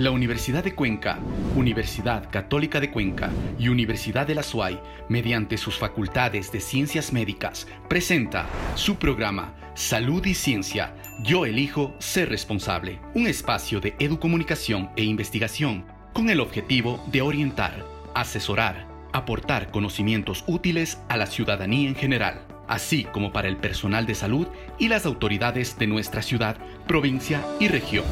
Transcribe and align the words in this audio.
La 0.00 0.10
Universidad 0.12 0.64
de 0.64 0.74
Cuenca, 0.74 1.18
Universidad 1.54 2.30
Católica 2.30 2.80
de 2.80 2.90
Cuenca 2.90 3.28
y 3.58 3.68
Universidad 3.68 4.26
de 4.26 4.34
la 4.34 4.42
SUAY, 4.42 4.80
mediante 5.10 5.58
sus 5.58 5.76
facultades 5.76 6.50
de 6.50 6.60
ciencias 6.60 7.12
médicas, 7.12 7.66
presenta 7.86 8.46
su 8.76 8.96
programa 8.96 9.52
Salud 9.74 10.24
y 10.24 10.32
Ciencia. 10.32 10.94
Yo 11.22 11.44
elijo 11.44 11.94
ser 11.98 12.30
responsable. 12.30 12.98
Un 13.14 13.26
espacio 13.26 13.78
de 13.78 13.94
educomunicación 13.98 14.88
e 14.96 15.04
investigación 15.04 15.84
con 16.14 16.30
el 16.30 16.40
objetivo 16.40 17.04
de 17.12 17.20
orientar, 17.20 17.84
asesorar, 18.14 18.86
aportar 19.12 19.70
conocimientos 19.70 20.44
útiles 20.46 20.98
a 21.10 21.18
la 21.18 21.26
ciudadanía 21.26 21.90
en 21.90 21.94
general, 21.94 22.40
así 22.68 23.04
como 23.04 23.34
para 23.34 23.48
el 23.48 23.58
personal 23.58 24.06
de 24.06 24.14
salud 24.14 24.48
y 24.78 24.88
las 24.88 25.04
autoridades 25.04 25.78
de 25.78 25.86
nuestra 25.86 26.22
ciudad, 26.22 26.56
provincia 26.86 27.44
y 27.60 27.68
región. 27.68 28.06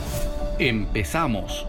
Empezamos. 0.59 1.67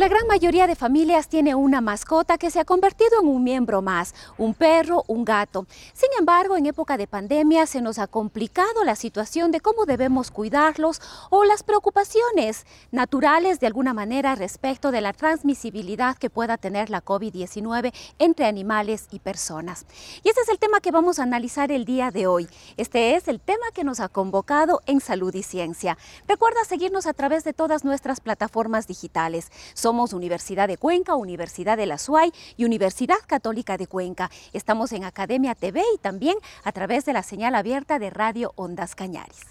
La 0.00 0.08
gran 0.08 0.26
mayoría 0.26 0.66
de 0.66 0.76
familias 0.76 1.28
tiene 1.28 1.54
una 1.54 1.82
mascota 1.82 2.38
que 2.38 2.50
se 2.50 2.58
ha 2.58 2.64
convertido 2.64 3.20
en 3.20 3.28
un 3.28 3.44
miembro 3.44 3.82
más, 3.82 4.14
un 4.38 4.54
perro, 4.54 5.04
un 5.08 5.26
gato. 5.26 5.66
Sin 5.92 6.08
embargo, 6.18 6.56
en 6.56 6.64
época 6.64 6.96
de 6.96 7.06
pandemia 7.06 7.66
se 7.66 7.82
nos 7.82 7.98
ha 7.98 8.06
complicado 8.06 8.82
la 8.86 8.96
situación 8.96 9.50
de 9.50 9.60
cómo 9.60 9.84
debemos 9.84 10.30
cuidarlos 10.30 11.02
o 11.28 11.44
las 11.44 11.62
preocupaciones 11.62 12.64
naturales 12.90 13.60
de 13.60 13.66
alguna 13.66 13.92
manera 13.92 14.34
respecto 14.36 14.90
de 14.90 15.02
la 15.02 15.12
transmisibilidad 15.12 16.16
que 16.16 16.30
pueda 16.30 16.56
tener 16.56 16.88
la 16.88 17.04
COVID-19 17.04 17.92
entre 18.18 18.46
animales 18.46 19.06
y 19.10 19.18
personas. 19.18 19.84
Y 20.22 20.30
este 20.30 20.40
es 20.40 20.48
el 20.48 20.58
tema 20.58 20.80
que 20.80 20.92
vamos 20.92 21.18
a 21.18 21.24
analizar 21.24 21.70
el 21.70 21.84
día 21.84 22.10
de 22.10 22.26
hoy. 22.26 22.48
Este 22.78 23.16
es 23.16 23.28
el 23.28 23.38
tema 23.38 23.66
que 23.74 23.84
nos 23.84 24.00
ha 24.00 24.08
convocado 24.08 24.80
en 24.86 25.00
Salud 25.00 25.34
y 25.34 25.42
Ciencia. 25.42 25.98
Recuerda 26.26 26.64
seguirnos 26.64 27.04
a 27.04 27.12
través 27.12 27.44
de 27.44 27.52
todas 27.52 27.84
nuestras 27.84 28.20
plataformas 28.20 28.86
digitales. 28.86 29.50
Universidad 29.90 30.68
de 30.68 30.76
Cuenca, 30.76 31.16
Universidad 31.16 31.76
de 31.76 31.86
la 31.86 31.98
SUAY 31.98 32.32
y 32.56 32.64
Universidad 32.64 33.16
Católica 33.26 33.76
de 33.76 33.88
Cuenca. 33.88 34.30
Estamos 34.52 34.92
en 34.92 35.02
Academia 35.02 35.56
TV 35.56 35.82
y 35.94 35.98
también 35.98 36.36
a 36.62 36.70
través 36.70 37.04
de 37.04 37.12
la 37.12 37.24
señal 37.24 37.56
abierta 37.56 37.98
de 37.98 38.08
Radio 38.08 38.52
Ondas 38.54 38.94
Cañaris. 38.94 39.46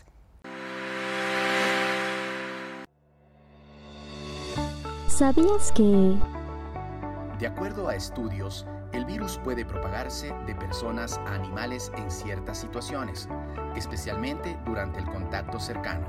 ¿Sabías 5.08 5.73
que... 5.73 6.16
De 7.38 7.48
acuerdo 7.48 7.90
a 7.90 7.95
estudios, 7.95 8.66
el 8.94 9.04
virus 9.04 9.40
puede 9.44 9.66
propagarse 9.66 10.34
de 10.48 10.56
personas 10.56 11.17
a 11.28 11.36
animales 11.36 11.92
en 11.98 12.10
ciertas 12.10 12.60
situaciones, 12.60 13.28
especialmente 13.76 14.58
durante 14.66 15.00
el 15.00 15.06
contacto 15.06 15.60
cercano. 15.60 16.08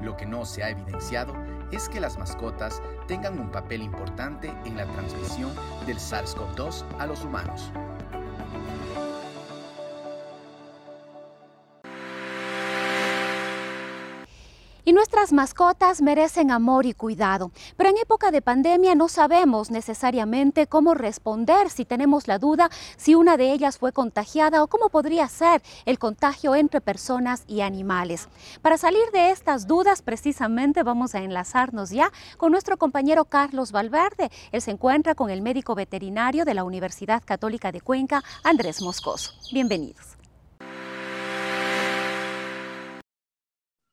Lo 0.00 0.16
que 0.16 0.26
no 0.26 0.44
se 0.44 0.62
ha 0.62 0.70
evidenciado 0.70 1.34
es 1.72 1.88
que 1.88 2.00
las 2.00 2.18
mascotas 2.18 2.82
tengan 3.06 3.38
un 3.38 3.50
papel 3.50 3.82
importante 3.82 4.52
en 4.64 4.76
la 4.76 4.86
transmisión 4.86 5.52
del 5.86 5.98
SARS-CoV-2 5.98 6.84
a 6.98 7.06
los 7.06 7.24
humanos. 7.24 7.70
Y 14.88 14.92
nuestras 14.92 15.32
mascotas 15.32 16.00
merecen 16.00 16.52
amor 16.52 16.86
y 16.86 16.94
cuidado. 16.94 17.50
Pero 17.76 17.90
en 17.90 17.98
época 17.98 18.30
de 18.30 18.40
pandemia 18.40 18.94
no 18.94 19.08
sabemos 19.08 19.72
necesariamente 19.72 20.68
cómo 20.68 20.94
responder 20.94 21.70
si 21.70 21.84
tenemos 21.84 22.28
la 22.28 22.38
duda 22.38 22.70
si 22.96 23.16
una 23.16 23.36
de 23.36 23.50
ellas 23.50 23.78
fue 23.78 23.90
contagiada 23.90 24.62
o 24.62 24.68
cómo 24.68 24.88
podría 24.88 25.26
ser 25.26 25.60
el 25.86 25.98
contagio 25.98 26.54
entre 26.54 26.80
personas 26.80 27.42
y 27.48 27.62
animales. 27.62 28.28
Para 28.62 28.78
salir 28.78 29.10
de 29.12 29.32
estas 29.32 29.66
dudas, 29.66 30.02
precisamente 30.02 30.84
vamos 30.84 31.16
a 31.16 31.18
enlazarnos 31.18 31.90
ya 31.90 32.12
con 32.36 32.52
nuestro 32.52 32.76
compañero 32.76 33.24
Carlos 33.24 33.72
Valverde. 33.72 34.30
Él 34.52 34.62
se 34.62 34.70
encuentra 34.70 35.16
con 35.16 35.30
el 35.30 35.42
médico 35.42 35.74
veterinario 35.74 36.44
de 36.44 36.54
la 36.54 36.62
Universidad 36.62 37.24
Católica 37.24 37.72
de 37.72 37.80
Cuenca, 37.80 38.22
Andrés 38.44 38.80
Moscoso. 38.80 39.32
Bienvenidos. 39.52 40.15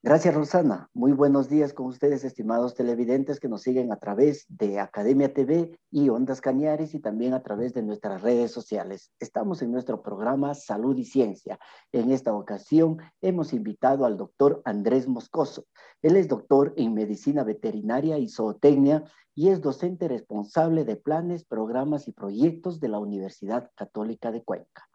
Gracias, 0.05 0.35
Rosana. 0.35 0.89
Muy 0.93 1.13
buenos 1.13 1.47
días 1.47 1.71
con 1.71 1.85
ustedes, 1.85 2.25
estimados 2.25 2.75
televidentes 2.75 3.39
que 3.39 3.47
nos 3.47 3.61
siguen 3.61 3.89
a 3.93 3.95
través 3.95 4.45
de 4.49 4.77
Academia 4.81 5.33
TV 5.33 5.79
y 5.91 6.09
Ondas 6.09 6.41
Cañares 6.41 6.93
y 6.93 6.99
también 6.99 7.33
a 7.33 7.41
través 7.41 7.73
de 7.73 7.83
nuestras 7.83 8.21
redes 8.21 8.51
sociales. 8.51 9.13
Estamos 9.21 9.61
en 9.61 9.71
nuestro 9.71 10.01
programa 10.01 10.55
Salud 10.55 10.97
y 10.97 11.05
Ciencia. 11.05 11.57
En 11.93 12.11
esta 12.11 12.33
ocasión 12.33 12.97
hemos 13.21 13.53
invitado 13.53 14.05
al 14.05 14.17
doctor 14.17 14.61
Andrés 14.65 15.07
Moscoso. 15.07 15.67
Él 16.01 16.17
es 16.17 16.27
doctor 16.27 16.73
en 16.75 16.93
Medicina 16.93 17.45
Veterinaria 17.45 18.17
y 18.17 18.27
Zootecnia 18.27 19.05
y 19.35 19.51
es 19.51 19.61
docente 19.61 20.09
responsable 20.09 20.83
de 20.83 20.97
planes, 20.97 21.45
programas 21.45 22.09
y 22.09 22.11
proyectos 22.11 22.81
de 22.81 22.89
la 22.89 22.99
Universidad 22.99 23.71
Católica 23.73 24.33
de 24.33 24.43
Cuenca. 24.43 24.89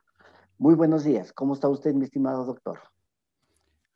Muy 0.58 0.74
buenos 0.74 1.02
días. 1.02 1.32
¿Cómo 1.32 1.54
está 1.54 1.70
usted, 1.70 1.94
mi 1.94 2.04
estimado 2.04 2.44
doctor? 2.44 2.78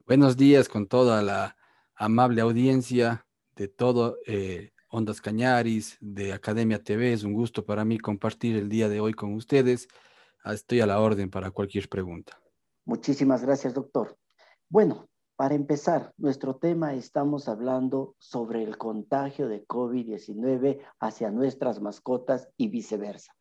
Buenos 0.05 0.37
días 0.37 0.69
con 0.69 0.89
toda 0.89 1.23
la 1.23 1.57
amable 1.95 2.41
audiencia 2.41 3.25
de 3.55 3.69
todo 3.69 4.19
eh, 4.27 4.73
Ondas 4.89 5.21
Cañaris, 5.21 5.97
de 6.01 6.33
Academia 6.33 6.83
TV. 6.83 7.13
Es 7.13 7.23
un 7.23 7.33
gusto 7.33 7.65
para 7.65 7.85
mí 7.85 7.99
compartir 7.99 8.57
el 8.57 8.69
día 8.69 8.89
de 8.89 9.01
hoy 9.01 9.15
con 9.15 9.33
ustedes. 9.33 9.87
Ah, 10.43 10.55
estoy 10.55 10.81
a 10.81 10.87
la 10.87 11.01
orden 11.01 11.31
para 11.31 11.53
cualquier 11.53 11.89
pregunta. 11.89 12.37
Muchísimas 12.85 13.43
gracias, 13.43 13.75
doctor. 13.75 14.19
Bueno, 14.69 15.09
para 15.37 15.55
empezar, 15.55 16.13
nuestro 16.17 16.57
tema 16.57 16.95
estamos 16.95 17.49
hablando 17.49 18.17
sobre 18.19 18.65
el 18.65 18.79
contagio 18.79 19.47
de 19.47 19.65
COVID-19 19.65 20.81
hacia 20.99 21.31
nuestras 21.31 21.81
mascotas 21.81 22.49
y 22.57 22.69
viceversa. 22.69 23.33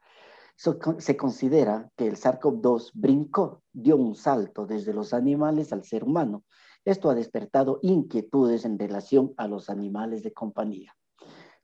Se 0.97 1.17
considera 1.17 1.89
que 1.95 2.07
el 2.07 2.16
SARS-CoV-2 2.16 2.91
brincó, 2.94 3.63
dio 3.73 3.97
un 3.97 4.16
salto 4.16 4.66
desde 4.66 4.94
los 4.94 5.13
animales 5.13 5.73
al 5.73 5.83
ser 5.83 6.03
humano 6.03 6.44
esto 6.83 7.09
ha 7.09 7.16
despertado 7.16 7.79
inquietudes 7.83 8.66
en 8.66 8.79
relación 8.79 9.33
a 9.38 9.47
los 9.47 9.69
animales 9.69 10.23
de 10.23 10.33
compañía. 10.33 10.95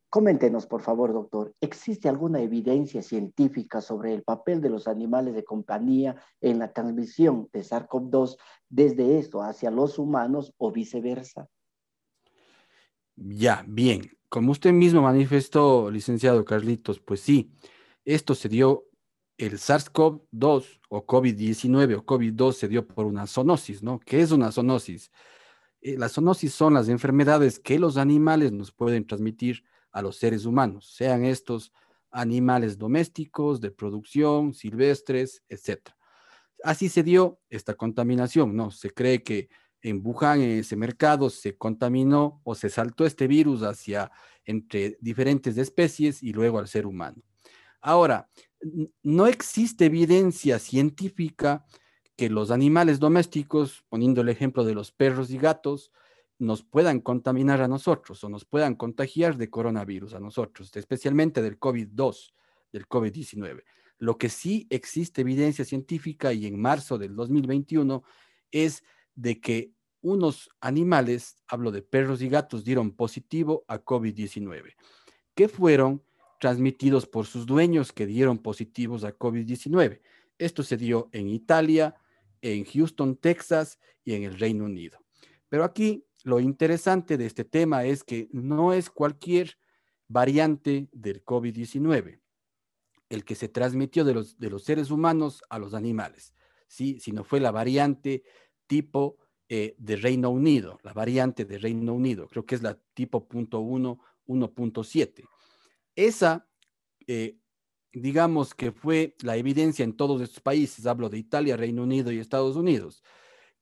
Coméntenos, 0.09 0.67
por 0.67 0.81
favor, 0.81 1.11
doctor, 1.11 1.53
¿existe 1.59 2.07
alguna 2.07 2.39
evidencia 2.39 3.01
científica 3.01 3.81
sobre 3.81 4.13
el 4.13 4.23
papel 4.23 4.61
de 4.61 4.69
los 4.69 4.87
animales 4.87 5.33
de 5.35 5.43
compañía 5.43 6.15
en 6.39 6.59
la 6.59 6.71
transmisión 6.71 7.49
de 7.51 7.61
SARS-CoV-2 7.61 8.37
desde 8.69 9.17
esto 9.19 9.41
hacia 9.41 9.71
los 9.71 9.99
humanos 9.99 10.53
o 10.57 10.71
viceversa? 10.71 11.49
Ya, 13.15 13.65
bien. 13.67 14.11
Como 14.29 14.51
usted 14.51 14.71
mismo 14.71 15.01
manifestó, 15.01 15.89
licenciado 15.89 16.45
Carlitos, 16.45 16.99
pues 16.99 17.21
sí, 17.21 17.51
esto 18.05 18.35
se 18.35 18.49
dio 18.49 18.86
el 19.37 19.53
SARS-CoV-2 19.53 20.79
o 20.89 21.05
COVID-19 21.05 21.97
o 21.97 22.05
COVID-2 22.05 22.53
se 22.53 22.67
dio 22.67 22.87
por 22.87 23.05
una 23.05 23.27
zoonosis, 23.27 23.83
¿no? 23.83 23.99
¿Qué 23.99 24.21
es 24.21 24.31
una 24.31 24.51
zoonosis? 24.51 25.11
Eh, 25.81 25.97
las 25.97 26.13
zoonosis 26.13 26.53
son 26.53 26.73
las 26.73 26.89
enfermedades 26.89 27.59
que 27.59 27.77
los 27.79 27.97
animales 27.97 28.51
nos 28.51 28.71
pueden 28.71 29.05
transmitir 29.05 29.63
a 29.91 30.01
los 30.01 30.17
seres 30.17 30.45
humanos, 30.45 30.91
sean 30.95 31.23
estos 31.23 31.71
animales 32.11 32.77
domésticos, 32.77 33.61
de 33.61 33.71
producción, 33.71 34.53
silvestres, 34.53 35.43
etc. 35.49 35.89
Así 36.63 36.89
se 36.89 37.03
dio 37.03 37.39
esta 37.49 37.75
contaminación, 37.75 38.55
¿no? 38.55 38.71
Se 38.71 38.89
cree 38.91 39.23
que 39.23 39.49
en 39.81 40.01
Wuhan, 40.03 40.41
en 40.41 40.59
ese 40.59 40.75
mercado, 40.75 41.29
se 41.29 41.57
contaminó 41.57 42.41
o 42.43 42.55
se 42.55 42.69
saltó 42.69 43.05
este 43.05 43.27
virus 43.27 43.61
hacia 43.61 44.11
entre 44.45 44.97
diferentes 44.99 45.57
especies 45.57 46.23
y 46.23 46.33
luego 46.33 46.57
al 46.57 46.67
ser 46.67 46.87
humano. 46.87 47.21
Ahora, 47.81 48.29
no 49.03 49.27
existe 49.27 49.85
evidencia 49.85 50.59
científica 50.59 51.65
que 52.15 52.29
los 52.29 52.51
animales 52.51 52.99
domésticos, 52.99 53.85
poniendo 53.89 54.21
el 54.21 54.29
ejemplo 54.29 54.63
de 54.63 54.73
los 54.73 54.91
perros 54.91 55.29
y 55.29 55.37
gatos, 55.37 55.91
nos 56.39 56.63
puedan 56.63 56.99
contaminar 56.99 57.61
a 57.61 57.67
nosotros 57.67 58.23
o 58.23 58.29
nos 58.29 58.45
puedan 58.45 58.75
contagiar 58.75 59.37
de 59.37 59.49
coronavirus 59.49 60.13
a 60.15 60.19
nosotros, 60.19 60.75
especialmente 60.75 61.41
del 61.41 61.59
COVID-2, 61.59 62.33
del 62.71 62.87
COVID-19. 62.87 63.63
Lo 63.99 64.17
que 64.17 64.29
sí 64.29 64.67
existe 64.69 65.21
evidencia 65.21 65.65
científica 65.65 66.33
y 66.33 66.45
en 66.45 66.59
marzo 66.59 66.97
del 66.97 67.15
2021 67.15 68.03
es 68.51 68.83
de 69.15 69.39
que 69.39 69.71
unos 70.01 70.49
animales, 70.61 71.37
hablo 71.47 71.71
de 71.71 71.81
perros 71.81 72.21
y 72.21 72.29
gatos, 72.29 72.63
dieron 72.63 72.91
positivo 72.91 73.65
a 73.67 73.83
COVID-19, 73.83 74.75
que 75.33 75.47
fueron 75.47 76.03
transmitidos 76.39 77.07
por 77.07 77.25
sus 77.25 77.45
dueños 77.45 77.91
que 77.91 78.05
dieron 78.05 78.37
positivos 78.37 79.03
a 79.03 79.17
COVID-19. 79.17 80.01
Esto 80.37 80.63
se 80.63 80.77
dio 80.77 81.09
en 81.11 81.29
Italia, 81.29 81.95
en 82.41 82.65
Houston, 82.65 83.15
Texas 83.15 83.79
y 84.03 84.13
en 84.13 84.23
el 84.23 84.39
Reino 84.39 84.65
Unido. 84.65 84.99
Pero 85.49 85.63
aquí 85.63 86.05
lo 86.23 86.39
interesante 86.39 87.17
de 87.17 87.25
este 87.25 87.43
tema 87.43 87.85
es 87.85 88.03
que 88.03 88.27
no 88.31 88.73
es 88.73 88.89
cualquier 88.89 89.57
variante 90.07 90.89
del 90.91 91.23
COVID-19 91.23 92.19
el 93.09 93.23
que 93.23 93.35
se 93.35 93.47
transmitió 93.47 94.03
de 94.03 94.13
los, 94.13 94.37
de 94.37 94.49
los 94.49 94.63
seres 94.63 94.91
humanos 94.91 95.41
a 95.49 95.59
los 95.59 95.73
animales, 95.73 96.33
¿sí? 96.67 96.99
sino 96.99 97.23
fue 97.23 97.39
la 97.39 97.51
variante 97.51 98.23
tipo 98.67 99.17
eh, 99.49 99.75
de 99.77 99.95
Reino 99.95 100.29
Unido, 100.29 100.79
la 100.83 100.93
variante 100.93 101.45
de 101.45 101.57
Reino 101.57 101.93
Unido, 101.93 102.27
creo 102.27 102.45
que 102.45 102.55
es 102.55 102.61
la 102.61 102.77
tipo 102.93 103.27
punto 103.27 103.59
uno 103.59 103.99
1.7. 104.27 105.23
Esa, 105.97 106.47
eh, 107.07 107.39
digamos 107.91 108.53
que 108.53 108.71
fue 108.71 109.15
la 109.23 109.35
evidencia 109.35 109.83
en 109.83 109.97
todos 109.97 110.21
estos 110.21 110.41
países, 110.41 110.85
hablo 110.85 111.09
de 111.09 111.17
Italia, 111.17 111.57
Reino 111.57 111.81
Unido 111.81 112.11
y 112.11 112.19
Estados 112.19 112.55
Unidos, 112.55 113.03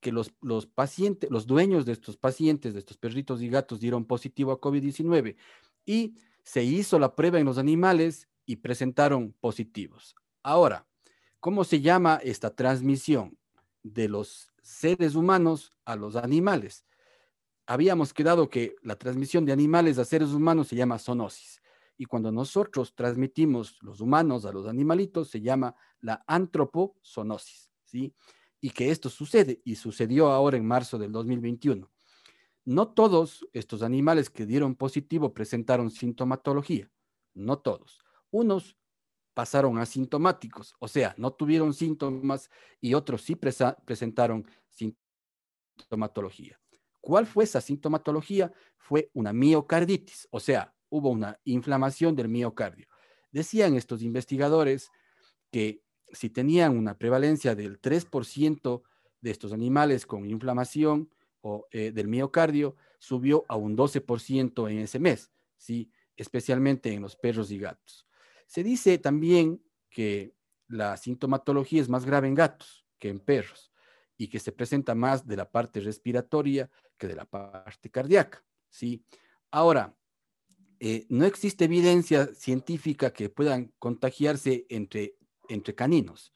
que 0.02 0.12
los, 0.12 0.34
los 0.42 0.68
pacientes, 0.68 1.32
los 1.32 1.48
dueños 1.48 1.86
de 1.86 1.94
estos 1.94 2.18
pacientes, 2.18 2.74
de 2.74 2.80
estos 2.80 2.98
perritos 2.98 3.42
y 3.42 3.48
gatos, 3.48 3.80
dieron 3.80 4.04
positivo 4.04 4.52
a 4.52 4.60
COVID-19 4.60 5.38
y 5.86 6.16
se 6.44 6.62
hizo 6.62 7.00
la 7.00 7.16
prueba 7.16 7.40
en 7.40 7.46
los 7.46 7.58
animales 7.58 8.28
y 8.46 8.58
presentaron 8.58 9.32
positivos. 9.40 10.14
Ahora, 10.44 10.86
¿cómo 11.40 11.64
se 11.64 11.80
llama 11.80 12.20
esta 12.22 12.54
transmisión 12.54 13.38
de 13.82 14.10
los 14.10 14.52
seres 14.62 15.16
humanos 15.16 15.72
a 15.86 15.96
los 15.96 16.18
animales? 16.18 16.86
Habíamos 17.66 18.14
quedado 18.14 18.50
que 18.50 18.76
la 18.84 18.98
transmisión 18.98 19.46
de 19.46 19.54
animales 19.54 19.98
a 20.00 20.06
seres 20.06 20.32
humanos 20.32 20.68
se 20.68 20.76
llama 20.76 21.00
zoonosis. 21.00 21.62
Y 21.98 22.06
cuando 22.06 22.32
nosotros 22.32 22.94
transmitimos 22.94 23.78
los 23.82 24.02
humanos 24.02 24.46
a 24.46 24.52
los 24.52 24.68
animalitos, 24.68 25.30
se 25.30 25.42
llama 25.42 25.76
la 26.02 26.24
antropozoonosis, 26.28 27.72
¿sí? 27.84 28.14
Y 28.60 28.72
que 28.72 28.92
esto 28.92 29.10
sucede, 29.10 29.62
y 29.64 29.76
sucedió 29.76 30.32
ahora 30.32 30.58
en 30.58 30.66
marzo 30.66 30.98
del 30.98 31.12
2021. 31.12 31.90
No 32.66 32.88
todos 32.90 33.48
estos 33.54 33.84
animales 33.84 34.30
que 34.30 34.46
dieron 34.46 34.76
positivo 34.76 35.34
presentaron 35.34 35.92
sintomatología, 35.92 36.92
no 37.34 37.60
todos. 37.60 38.00
Unos 38.32 38.76
pasaron 39.34 39.78
asintomáticos, 39.78 40.76
o 40.80 40.88
sea, 40.88 41.14
no 41.18 41.32
tuvieron 41.32 41.74
síntomas 41.74 42.50
y 42.82 42.94
otros 42.94 43.22
sí 43.22 43.36
presentaron 43.36 44.48
sintomatología. 44.70 46.60
¿Cuál 47.02 47.28
fue 47.28 47.44
esa 47.44 47.62
sintomatología? 47.62 48.52
Fue 48.78 49.12
una 49.14 49.32
miocarditis, 49.32 50.28
o 50.32 50.40
sea, 50.40 50.75
hubo 50.90 51.10
una 51.10 51.40
inflamación 51.44 52.16
del 52.16 52.30
miocardio. 52.30 52.88
Decían 53.32 53.76
estos 53.76 54.02
investigadores 54.02 54.92
que 55.52 55.82
si 56.12 56.30
tenían 56.30 56.78
una 56.78 56.98
prevalencia 56.98 57.56
del 57.56 57.82
3% 57.82 58.84
de 59.22 59.32
estos 59.32 59.54
animales 59.54 60.06
con 60.06 60.30
inflamación 60.30 61.10
o, 61.42 61.68
eh, 61.72 61.92
del 61.92 62.08
miocardio, 62.08 62.76
subió 63.00 63.46
a 63.48 63.56
un 63.56 63.76
12% 63.76 64.70
en 64.70 64.80
ese 64.80 65.00
mes, 65.00 65.32
¿sí? 65.58 65.92
especialmente 66.16 66.94
en 66.94 67.02
los 67.02 67.16
perros 67.16 67.52
y 67.52 67.60
gatos. 67.60 68.08
Se 68.48 68.64
dice 68.64 68.98
también 68.98 69.62
que 69.90 70.34
la 70.68 70.98
sintomatología 70.98 71.82
es 71.82 71.90
más 71.90 72.06
grave 72.06 72.28
en 72.28 72.36
gatos 72.36 72.86
que 72.98 73.10
en 73.10 73.20
perros 73.20 73.72
y 74.18 74.28
que 74.28 74.40
se 74.40 74.52
presenta 74.52 74.96
más 74.96 75.28
de 75.28 75.38
la 75.38 75.50
parte 75.50 75.80
respiratoria 75.80 76.70
que 76.98 77.08
de 77.08 77.16
la 77.16 77.26
parte 77.26 77.90
cardíaca. 77.90 78.44
¿sí? 78.70 79.04
Ahora, 79.52 79.96
eh, 80.88 81.08
no 81.10 81.26
existe 81.26 81.66
evidencia 81.66 82.28
científica 82.36 83.12
que 83.12 83.28
puedan 83.28 83.74
contagiarse 83.80 84.68
entre, 84.70 85.16
entre 85.50 85.74
caninos, 85.74 86.32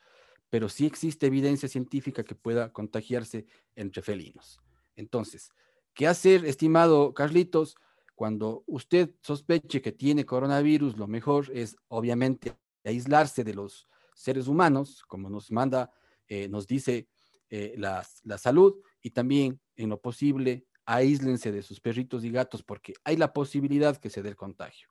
pero 0.50 0.70
sí 0.70 0.88
existe 0.88 1.28
evidencia 1.28 1.70
científica 1.70 2.24
que 2.24 2.34
pueda 2.34 2.74
contagiarse 2.74 3.46
entre 3.76 4.02
felinos. 4.02 4.60
Entonces, 4.96 5.52
¿qué 5.94 6.08
hacer, 6.08 6.46
estimado 6.46 7.14
Carlitos? 7.14 7.76
Cuando 8.16 8.64
usted 8.66 9.12
sospeche 9.22 9.84
que 9.84 9.92
tiene 9.92 10.26
coronavirus, 10.26 10.98
lo 10.98 11.06
mejor 11.06 11.52
es 11.54 11.76
obviamente 11.88 12.58
aislarse 12.84 13.44
de 13.44 13.54
los 13.54 13.88
seres 14.16 14.48
humanos, 14.48 15.04
como 15.08 15.30
nos 15.30 15.52
manda, 15.52 15.94
eh, 16.28 16.50
nos 16.50 16.66
dice 16.66 17.08
eh, 17.52 17.76
la, 17.78 18.04
la 18.24 18.40
salud, 18.40 18.82
y 19.00 19.12
también 19.12 19.62
en 19.76 19.90
lo 19.90 20.02
posible 20.02 20.66
aíslense 20.90 21.52
de 21.52 21.62
sus 21.62 21.80
perritos 21.80 22.24
y 22.24 22.32
gatos 22.32 22.64
porque 22.64 22.94
hay 23.04 23.16
la 23.16 23.32
posibilidad 23.32 23.96
que 23.98 24.10
se 24.10 24.24
dé 24.24 24.30
el 24.30 24.36
contagio. 24.36 24.90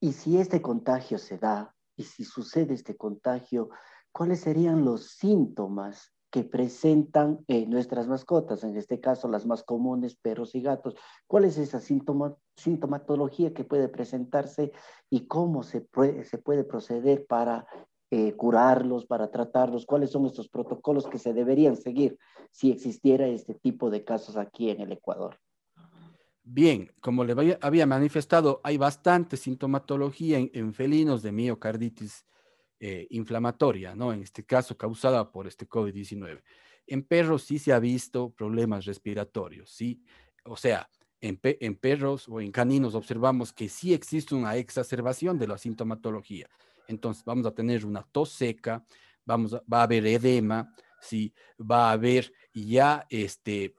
Y 0.00 0.12
si 0.12 0.38
este 0.38 0.62
contagio 0.62 1.18
se 1.18 1.36
da, 1.36 1.74
y 1.96 2.04
si 2.04 2.24
sucede 2.24 2.72
este 2.72 2.96
contagio, 2.96 3.68
¿cuáles 4.10 4.40
serían 4.40 4.84
los 4.84 5.10
síntomas 5.10 6.14
que 6.30 6.44
presentan 6.44 7.44
eh, 7.48 7.66
nuestras 7.66 8.06
mascotas, 8.06 8.64
en 8.64 8.76
este 8.76 9.00
caso 9.00 9.28
las 9.28 9.44
más 9.44 9.64
comunes, 9.64 10.16
perros 10.16 10.54
y 10.54 10.62
gatos? 10.62 10.94
¿Cuál 11.26 11.44
es 11.44 11.58
esa 11.58 11.80
sintomatología 11.80 13.52
que 13.52 13.64
puede 13.64 13.88
presentarse 13.88 14.72
y 15.10 15.26
cómo 15.26 15.62
se 15.62 15.82
puede 15.82 16.64
proceder 16.64 17.26
para 17.26 17.66
eh, 18.10 18.32
curarlos, 18.32 19.04
para 19.04 19.30
tratarlos? 19.30 19.84
¿Cuáles 19.84 20.10
son 20.10 20.24
estos 20.24 20.48
protocolos 20.48 21.06
que 21.06 21.18
se 21.18 21.34
deberían 21.34 21.76
seguir 21.76 22.18
si 22.50 22.70
existiera 22.70 23.26
este 23.26 23.52
tipo 23.54 23.90
de 23.90 24.02
casos 24.02 24.36
aquí 24.38 24.70
en 24.70 24.80
el 24.80 24.92
Ecuador? 24.92 25.38
Bien, 26.42 26.90
como 27.02 27.24
le 27.24 27.58
había 27.60 27.86
manifestado, 27.86 28.62
hay 28.64 28.78
bastante 28.78 29.36
sintomatología 29.36 30.38
en, 30.38 30.72
felinos 30.72 31.20
de 31.20 31.32
miocarditis 31.32 32.24
eh, 32.80 33.06
inflamatoria, 33.10 33.94
¿no? 33.94 34.14
En 34.14 34.22
este 34.22 34.46
caso 34.46 34.74
causada 34.74 35.30
por 35.30 35.46
este 35.46 35.68
COVID-19. 35.68 36.42
En 36.86 37.02
perros 37.02 37.42
sí 37.42 37.58
se 37.58 37.74
ha 37.74 37.78
visto 37.78 38.30
problemas 38.30 38.86
respiratorios, 38.86 39.70
¿sí? 39.70 40.02
O 40.46 40.56
sea, 40.56 40.88
en, 41.20 41.38
en, 41.42 41.76
perros 41.76 42.26
o 42.26 42.40
en 42.40 42.50
caninos 42.50 42.94
observamos 42.94 43.52
que 43.52 43.68
sí 43.68 43.92
existe 43.92 44.34
una 44.34 44.56
exacerbación 44.56 45.38
de 45.38 45.48
la 45.48 45.58
sintomatología 45.58 46.48
entonces 46.88 47.24
vamos 47.24 47.46
a 47.46 47.54
tener 47.54 47.86
una 47.86 48.02
tos 48.02 48.30
seca, 48.30 48.84
vamos 49.24 49.54
va 49.72 49.80
a 49.80 49.82
haber 49.82 50.06
edema, 50.06 50.74
¿sí? 51.00 51.32
va 51.58 51.90
a 51.90 51.92
haber 51.92 52.32
ya, 52.52 53.06
este, 53.08 53.76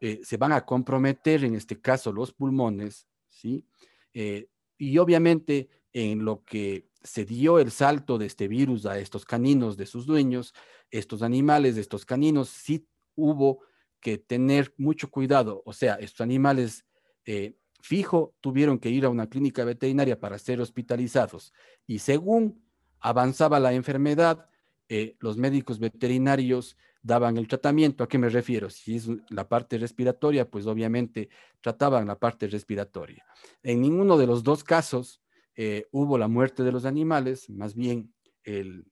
eh, 0.00 0.20
se 0.22 0.36
van 0.36 0.52
a 0.52 0.64
comprometer 0.66 1.44
en 1.44 1.54
este 1.54 1.80
caso 1.80 2.12
los 2.12 2.32
pulmones, 2.32 3.06
¿sí? 3.28 3.64
Eh, 4.12 4.48
y 4.76 4.98
obviamente 4.98 5.70
en 5.92 6.24
lo 6.24 6.44
que 6.44 6.88
se 7.02 7.24
dio 7.24 7.58
el 7.58 7.70
salto 7.70 8.18
de 8.18 8.26
este 8.26 8.48
virus 8.48 8.84
a 8.86 8.98
estos 8.98 9.24
caninos 9.24 9.76
de 9.76 9.86
sus 9.86 10.04
dueños, 10.04 10.52
estos 10.90 11.22
animales 11.22 11.76
estos 11.76 12.04
caninos, 12.04 12.48
sí 12.48 12.86
hubo 13.14 13.60
que 14.00 14.18
tener 14.18 14.74
mucho 14.76 15.10
cuidado, 15.10 15.62
o 15.64 15.72
sea, 15.72 15.94
estos 15.94 16.20
animales 16.20 16.84
eh, 17.24 17.56
fijo 17.80 18.34
tuvieron 18.40 18.78
que 18.78 18.90
ir 18.90 19.04
a 19.04 19.08
una 19.08 19.28
clínica 19.28 19.64
veterinaria 19.64 20.18
para 20.18 20.38
ser 20.38 20.60
hospitalizados. 20.60 21.52
Y 21.86 22.00
según 22.00 22.62
avanzaba 23.00 23.60
la 23.60 23.72
enfermedad, 23.72 24.46
eh, 24.88 25.16
los 25.20 25.36
médicos 25.36 25.78
veterinarios 25.78 26.76
daban 27.02 27.36
el 27.36 27.48
tratamiento. 27.48 28.04
¿A 28.04 28.08
qué 28.08 28.18
me 28.18 28.28
refiero? 28.28 28.70
Si 28.70 28.96
es 28.96 29.08
la 29.30 29.48
parte 29.48 29.78
respiratoria, 29.78 30.50
pues 30.50 30.66
obviamente 30.66 31.28
trataban 31.60 32.06
la 32.06 32.18
parte 32.18 32.46
respiratoria. 32.48 33.24
En 33.62 33.80
ninguno 33.80 34.18
de 34.18 34.26
los 34.26 34.42
dos 34.42 34.64
casos 34.64 35.22
eh, 35.54 35.86
hubo 35.90 36.18
la 36.18 36.28
muerte 36.28 36.62
de 36.62 36.72
los 36.72 36.84
animales, 36.84 37.48
más 37.50 37.74
bien 37.74 38.12
el 38.44 38.86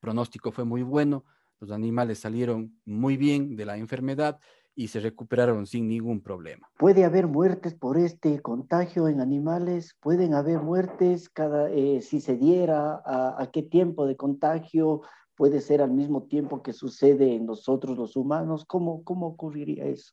pronóstico 0.00 0.52
fue 0.52 0.64
muy 0.64 0.82
bueno, 0.82 1.24
los 1.60 1.70
animales 1.70 2.20
salieron 2.20 2.78
muy 2.84 3.16
bien 3.16 3.56
de 3.56 3.66
la 3.66 3.76
enfermedad 3.76 4.38
y 4.78 4.86
se 4.86 5.00
recuperaron 5.00 5.66
sin 5.66 5.88
ningún 5.88 6.20
problema. 6.20 6.70
¿Puede 6.78 7.04
haber 7.04 7.26
muertes 7.26 7.74
por 7.74 7.98
este 7.98 8.40
contagio 8.40 9.08
en 9.08 9.20
animales? 9.20 9.96
¿Pueden 10.00 10.34
haber 10.34 10.60
muertes 10.60 11.28
cada, 11.28 11.68
eh, 11.72 12.00
si 12.00 12.20
se 12.20 12.36
diera? 12.36 13.02
A, 13.04 13.50
qué 13.52 13.64
tiempo 13.64 14.06
de 14.06 14.16
contagio? 14.16 15.02
¿Puede 15.34 15.60
ser 15.60 15.82
al 15.82 15.90
mismo 15.90 16.28
tiempo 16.28 16.62
que 16.62 16.72
sucede 16.72 17.34
en 17.34 17.44
nosotros 17.44 17.98
los 17.98 18.14
humanos? 18.14 18.64
¿Cómo, 18.64 19.02
cómo 19.02 19.26
ocurriría 19.26 19.84
eso? 19.84 20.12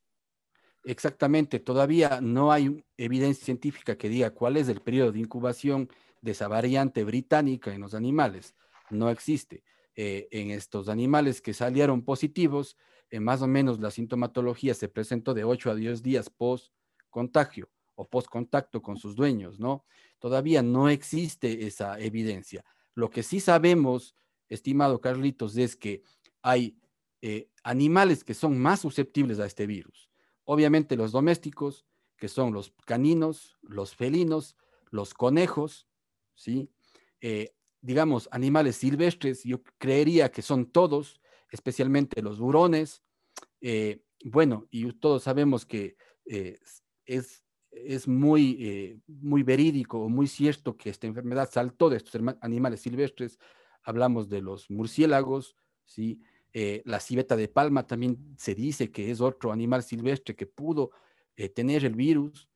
Exactamente, 0.83 1.59
todavía 1.59 2.19
no 2.19 2.51
hay 2.51 2.83
evidencia 2.97 3.45
científica 3.45 3.95
que 3.95 4.09
diga 4.09 4.31
cuál 4.31 4.57
es 4.57 4.67
el 4.67 4.81
periodo 4.81 5.11
de 5.11 5.19
incubación 5.19 5.89
de 6.21 6.31
esa 6.31 6.47
variante 6.47 7.03
británica 7.03 7.71
en 7.71 7.81
los 7.81 7.93
animales. 7.93 8.55
No 8.89 9.11
existe. 9.11 9.63
Eh, 9.97 10.27
en 10.31 10.51
estos 10.51 10.89
animales 10.89 11.39
que 11.39 11.53
salieron 11.53 12.01
positivos, 12.01 12.75
eh, 13.15 13.19
más 13.21 13.41
o 13.41 13.47
menos 13.47 13.79
la 13.79 13.91
sintomatología 13.91 14.73
se 14.73 14.89
presentó 14.89 15.33
de 15.33 15.45
8 15.45 15.71
a 15.71 15.75
10 15.75 16.03
días 16.03 16.29
post 16.29 16.73
contagio 17.09 17.69
o 17.95 18.05
post 18.05 18.27
contacto 18.27 18.81
con 18.81 18.97
sus 18.97 19.15
dueños, 19.15 19.57
¿no? 19.57 19.85
Todavía 20.19 20.61
no 20.61 20.89
existe 20.89 21.65
esa 21.65 21.97
evidencia. 21.97 22.65
Lo 22.93 23.09
que 23.09 23.23
sí 23.23 23.39
sabemos, 23.39 24.15
estimado 24.49 24.99
Carlitos, 24.99 25.55
es 25.55 25.77
que 25.77 26.03
hay 26.41 26.77
eh, 27.21 27.47
animales 27.63 28.25
que 28.25 28.33
son 28.33 28.59
más 28.59 28.81
susceptibles 28.81 29.39
a 29.39 29.45
este 29.45 29.65
virus. 29.65 30.09
Obviamente 30.43 30.97
los 30.97 31.13
domésticos, 31.13 31.85
que 32.17 32.27
son 32.27 32.51
los 32.51 32.73
caninos, 32.85 33.57
los 33.61 33.95
felinos, 33.95 34.57
los 34.91 35.13
conejos, 35.13 35.87
¿sí? 36.33 36.69
Eh, 37.21 37.55
digamos, 37.79 38.27
animales 38.31 38.75
silvestres, 38.75 39.43
yo 39.45 39.63
creería 39.77 40.33
que 40.33 40.41
son 40.41 40.65
todos, 40.65 41.21
especialmente 41.49 42.21
los 42.21 42.39
burones. 42.39 43.04
Eh, 43.67 44.03
bueno, 44.23 44.67
y 44.69 44.91
todos 44.93 45.23
sabemos 45.23 45.65
que 45.65 45.97
eh, 46.27 46.59
es, 47.03 47.43
es 47.71 48.07
muy, 48.07 48.57
eh, 48.59 48.99
muy 49.07 49.41
verídico 49.41 50.01
o 50.01 50.07
muy 50.07 50.27
cierto 50.27 50.77
que 50.77 50.91
esta 50.91 51.07
enfermedad 51.07 51.49
saltó 51.51 51.89
de 51.89 51.97
estos 51.97 52.21
animales 52.41 52.81
silvestres. 52.81 53.39
Hablamos 53.81 54.29
de 54.29 54.43
los 54.43 54.69
murciélagos, 54.69 55.55
¿sí? 55.83 56.21
la 56.85 57.01
civeta 57.01 57.35
de 57.35 57.49
palma 57.49 57.85
también 57.85 58.33
se 58.37 58.55
dice 58.55 58.89
que 58.89 59.11
es 59.11 59.19
otro 59.19 59.51
animal 59.51 59.83
silvestre 59.83 60.37
que 60.37 60.45
pudo 60.45 60.91
tener 61.53 61.83
el 61.83 61.95
virus. 61.95 62.47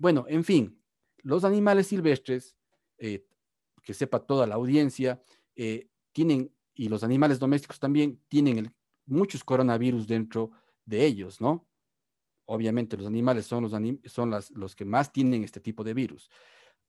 bueno, 0.00 0.24
en 0.28 0.42
fin, 0.42 0.82
Los 1.18 1.44
animales 1.44 1.86
silvestres, 1.86 2.56
que 2.98 3.94
sepa 3.94 4.26
toda 4.26 4.48
la 4.48 4.56
audiencia, 4.56 5.22
tienen, 6.10 6.52
y 6.74 6.88
los 6.88 7.04
animales 7.04 7.38
domésticos 7.38 7.78
también, 7.78 8.20
tienen 8.26 8.74
muchos 9.12 9.44
coronavirus 9.44 10.06
dentro 10.06 10.50
de 10.84 11.04
ellos, 11.04 11.40
¿no? 11.40 11.66
Obviamente 12.46 12.96
los 12.96 13.06
animales 13.06 13.46
son, 13.46 13.70
los, 13.70 14.76
que 14.76 14.84
más 14.84 15.12
tienen 15.12 15.44
este 15.44 15.60
tipo 15.60 15.84
de 15.84 15.94
virus. 15.94 16.28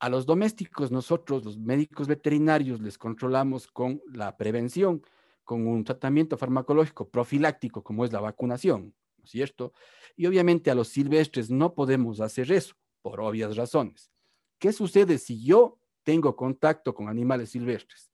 A 0.00 0.08
los 0.08 0.26
domésticos 0.26 0.90
nosotros, 0.90 1.44
los 1.44 1.58
médicos 1.58 2.08
veterinarios, 2.08 2.80
les 2.80 2.98
controlamos 2.98 3.68
con 3.68 4.02
la 4.12 4.36
prevención, 4.36 5.02
con 5.44 5.66
un 5.66 5.84
tratamiento 5.84 6.36
farmacológico 6.36 7.08
profiláctico 7.08 7.84
como 7.84 8.04
es 8.04 8.12
la 8.12 8.20
vacunación, 8.20 8.94
¿no 9.18 9.24
es 9.24 9.30
cierto? 9.30 9.72
Y 10.16 10.26
obviamente 10.26 10.70
a 10.70 10.74
los 10.74 10.88
silvestres 10.88 11.50
no 11.50 11.74
podemos 11.74 12.20
hacer 12.20 12.50
eso, 12.50 12.74
por 13.02 13.20
obvias 13.20 13.56
razones. 13.56 14.10
¿Qué 14.58 14.72
sucede 14.72 15.18
si 15.18 15.44
yo 15.44 15.78
tengo 16.02 16.34
contacto 16.34 16.94
con 16.94 17.08
animales 17.08 17.50
silvestres? 17.50 18.10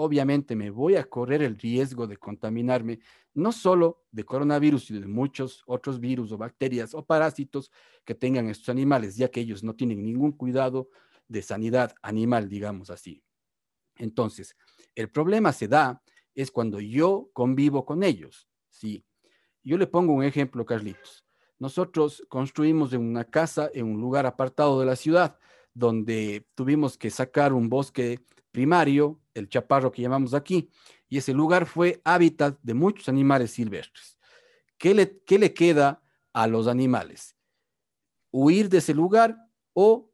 Obviamente 0.00 0.54
me 0.54 0.70
voy 0.70 0.94
a 0.94 1.02
correr 1.02 1.42
el 1.42 1.58
riesgo 1.58 2.06
de 2.06 2.16
contaminarme 2.16 3.00
no 3.34 3.50
solo 3.50 4.04
de 4.12 4.22
coronavirus, 4.22 4.84
sino 4.84 5.00
de 5.00 5.08
muchos 5.08 5.64
otros 5.66 5.98
virus 5.98 6.30
o 6.30 6.38
bacterias 6.38 6.94
o 6.94 7.04
parásitos 7.04 7.72
que 8.04 8.14
tengan 8.14 8.48
estos 8.48 8.68
animales, 8.68 9.16
ya 9.16 9.28
que 9.28 9.40
ellos 9.40 9.64
no 9.64 9.74
tienen 9.74 10.04
ningún 10.04 10.30
cuidado 10.30 10.88
de 11.26 11.42
sanidad 11.42 11.96
animal, 12.00 12.48
digamos 12.48 12.90
así. 12.90 13.24
Entonces, 13.96 14.54
el 14.94 15.10
problema 15.10 15.52
se 15.52 15.66
da 15.66 16.00
es 16.32 16.52
cuando 16.52 16.78
yo 16.78 17.28
convivo 17.32 17.84
con 17.84 18.04
ellos. 18.04 18.48
Sí. 18.68 19.04
Yo 19.64 19.78
le 19.78 19.88
pongo 19.88 20.12
un 20.12 20.22
ejemplo, 20.22 20.64
Carlitos. 20.64 21.24
Nosotros 21.58 22.24
construimos 22.28 22.92
una 22.92 23.24
casa 23.24 23.68
en 23.74 23.86
un 23.86 24.00
lugar 24.00 24.26
apartado 24.26 24.78
de 24.78 24.86
la 24.86 24.94
ciudad, 24.94 25.40
donde 25.74 26.46
tuvimos 26.54 26.96
que 26.96 27.10
sacar 27.10 27.52
un 27.52 27.68
bosque 27.68 28.20
primario, 28.52 29.20
el 29.38 29.48
chaparro 29.48 29.90
que 29.90 30.02
llamamos 30.02 30.34
aquí, 30.34 30.70
y 31.08 31.18
ese 31.18 31.32
lugar 31.32 31.66
fue 31.66 32.00
hábitat 32.04 32.58
de 32.62 32.74
muchos 32.74 33.08
animales 33.08 33.52
silvestres. 33.52 34.18
¿Qué 34.76 34.94
le, 34.94 35.20
qué 35.24 35.38
le 35.38 35.54
queda 35.54 36.02
a 36.32 36.46
los 36.46 36.66
animales? 36.66 37.36
Huir 38.30 38.68
de 38.68 38.78
ese 38.78 38.94
lugar 38.94 39.36
o 39.72 40.12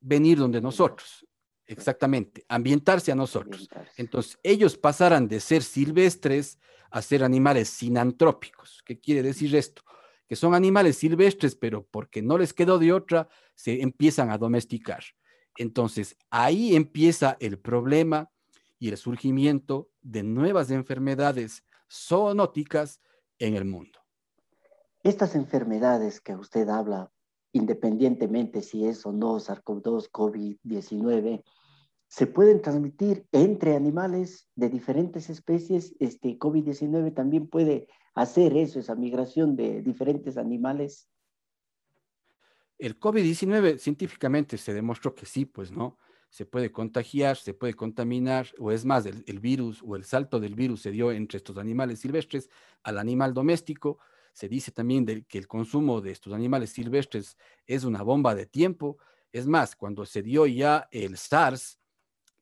venir 0.00 0.38
donde 0.38 0.60
nosotros. 0.60 1.26
Exactamente, 1.66 2.44
ambientarse 2.48 3.10
a 3.10 3.16
nosotros. 3.16 3.68
Entonces, 3.96 4.38
ellos 4.42 4.76
pasarán 4.76 5.26
de 5.26 5.40
ser 5.40 5.62
silvestres 5.62 6.58
a 6.90 7.02
ser 7.02 7.24
animales 7.24 7.68
sinantrópicos. 7.68 8.82
¿Qué 8.84 9.00
quiere 9.00 9.22
decir 9.22 9.54
esto? 9.54 9.82
Que 10.28 10.36
son 10.36 10.54
animales 10.54 10.96
silvestres, 10.96 11.56
pero 11.56 11.84
porque 11.84 12.22
no 12.22 12.38
les 12.38 12.52
quedó 12.52 12.78
de 12.78 12.92
otra, 12.92 13.28
se 13.54 13.82
empiezan 13.82 14.30
a 14.30 14.38
domesticar. 14.38 15.02
Entonces, 15.56 16.16
ahí 16.30 16.76
empieza 16.76 17.36
el 17.40 17.58
problema 17.58 18.30
y 18.78 18.88
el 18.90 18.96
surgimiento 18.96 19.90
de 20.02 20.22
nuevas 20.22 20.70
enfermedades 20.70 21.64
zoonóticas 21.90 23.00
en 23.38 23.54
el 23.54 23.64
mundo. 23.64 23.98
Estas 25.02 25.36
enfermedades 25.36 26.20
que 26.20 26.34
usted 26.34 26.68
habla, 26.68 27.12
independientemente 27.52 28.60
si 28.62 28.86
es 28.86 29.06
o 29.06 29.12
no 29.12 29.38
SARS-CoV-2, 29.38 30.10
COVID-19, 30.10 31.44
se 32.08 32.26
pueden 32.26 32.62
transmitir 32.62 33.26
entre 33.32 33.76
animales 33.76 34.48
de 34.54 34.68
diferentes 34.68 35.28
especies. 35.30 35.94
Este 35.98 36.38
COVID-19 36.38 37.14
también 37.14 37.48
puede 37.48 37.88
hacer 38.14 38.56
eso, 38.56 38.78
esa 38.78 38.94
migración 38.94 39.56
de 39.56 39.82
diferentes 39.82 40.36
animales. 40.36 41.08
El 42.78 42.98
COVID-19 42.98 43.78
científicamente 43.78 44.58
se 44.58 44.74
demostró 44.74 45.14
que 45.14 45.26
sí, 45.26 45.46
pues 45.46 45.72
no, 45.72 45.98
se 46.30 46.46
puede 46.46 46.70
contagiar, 46.72 47.36
se 47.36 47.54
puede 47.54 47.74
contaminar, 47.74 48.48
o 48.58 48.72
es 48.72 48.84
más, 48.84 49.06
el, 49.06 49.24
el 49.26 49.40
virus 49.40 49.82
o 49.82 49.96
el 49.96 50.04
salto 50.04 50.40
del 50.40 50.54
virus 50.54 50.82
se 50.82 50.90
dio 50.90 51.12
entre 51.12 51.38
estos 51.38 51.56
animales 51.56 52.00
silvestres 52.00 52.50
al 52.82 52.98
animal 52.98 53.32
doméstico, 53.32 53.98
se 54.36 54.50
dice 54.50 54.70
también 54.70 55.06
que 55.26 55.38
el 55.38 55.48
consumo 55.48 56.02
de 56.02 56.10
estos 56.10 56.34
animales 56.34 56.68
silvestres 56.68 57.38
es 57.66 57.84
una 57.84 58.02
bomba 58.02 58.34
de 58.34 58.44
tiempo. 58.44 58.98
Es 59.32 59.46
más, 59.46 59.74
cuando 59.74 60.04
se 60.04 60.20
dio 60.20 60.46
ya 60.46 60.88
el 60.90 61.16
SARS 61.16 61.78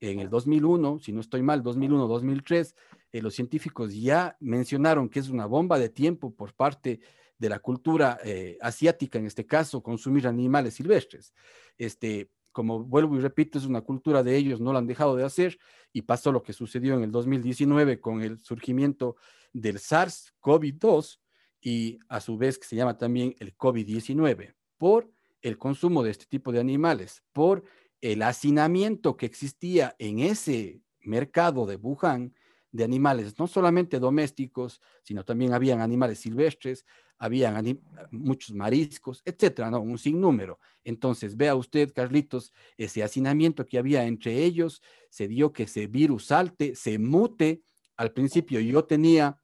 en 0.01 0.19
el 0.19 0.29
2001, 0.29 0.99
si 0.99 1.13
no 1.13 1.21
estoy 1.21 1.43
mal, 1.43 1.63
2001-2003, 1.63 2.75
eh, 3.13 3.23
los 3.23 3.37
científicos 3.37 3.95
ya 3.95 4.37
mencionaron 4.41 5.09
que 5.09 5.21
es 5.21 5.29
una 5.29 5.47
bomba 5.47 5.79
de 5.79 5.89
tiempo 5.89 6.35
por 6.35 6.53
parte 6.55 6.99
de 7.39 7.49
la 7.49 7.61
cultura 7.61 8.19
eh, 8.25 8.59
asiática, 8.61 9.21
en 9.21 9.27
este 9.27 9.47
caso, 9.47 9.81
consumir 9.81 10.27
animales 10.27 10.75
silvestres. 10.75 11.33
Este, 11.79 12.29
como 12.55 12.85
vuelvo 12.85 13.17
y 13.17 13.21
repito, 13.21 13.59
es 13.59 13.67
una 13.67 13.83
cultura 13.83 14.23
de 14.23 14.37
ellos, 14.37 14.61
no 14.61 14.73
lo 14.73 14.79
han 14.79 14.87
dejado 14.87 15.17
de 15.17 15.25
hacer 15.25 15.59
y 15.93 16.03
pasó 16.03 16.33
lo 16.33 16.43
que 16.43 16.53
sucedió 16.53 16.95
en 16.95 17.03
el 17.03 17.11
2019 17.11 18.01
con 18.01 18.23
el 18.23 18.39
surgimiento 18.39 19.17
del 19.53 19.79
SARS-CoV-2, 19.79 21.19
y 21.61 21.99
a 22.09 22.21
su 22.21 22.37
vez 22.37 22.59
que 22.59 22.67
se 22.67 22.77
llama 22.77 22.97
también 22.97 23.35
el 23.41 23.57
COVID-19, 23.57 24.55
por 24.79 25.11
el 25.43 25.59
consumo 25.59 26.03
de 26.03 26.11
este 26.11 26.27
tipo 26.27 26.53
de 26.53 26.61
animales, 26.61 27.25
por 27.33 27.65
el 28.01 28.23
hacinamiento 28.23 29.17
que 29.17 29.27
existía 29.27 29.97
en 29.99 30.21
ese 30.21 30.83
mercado 31.01 31.67
de 31.67 31.77
Wuhan 31.77 32.35
de 32.75 32.83
animales, 32.83 33.39
no 33.39 33.47
solamente 33.47 34.01
domésticos, 34.01 34.81
sino 35.05 35.25
también 35.25 35.55
habían 35.55 35.81
animales 35.81 36.19
silvestres, 36.19 36.85
habían 37.19 37.81
muchos 38.11 38.53
mariscos, 38.53 39.23
etcétera, 39.25 39.71
¿no? 39.71 39.81
Un 39.81 39.97
sinnúmero. 39.97 40.59
Entonces, 40.83 41.37
vea 41.37 41.55
usted, 41.55 41.93
Carlitos, 41.95 42.53
ese 42.77 43.05
hacinamiento 43.05 43.65
que 43.65 43.79
había 43.79 44.05
entre 44.07 44.43
ellos, 44.43 44.83
se 45.09 45.29
dio 45.29 45.53
que 45.53 45.63
ese 45.63 45.87
virus 45.87 46.27
salte, 46.27 46.75
se 46.75 46.99
mute. 46.99 47.63
Al 47.97 48.13
principio 48.13 48.59
yo 48.59 48.85
tenía 48.85 49.41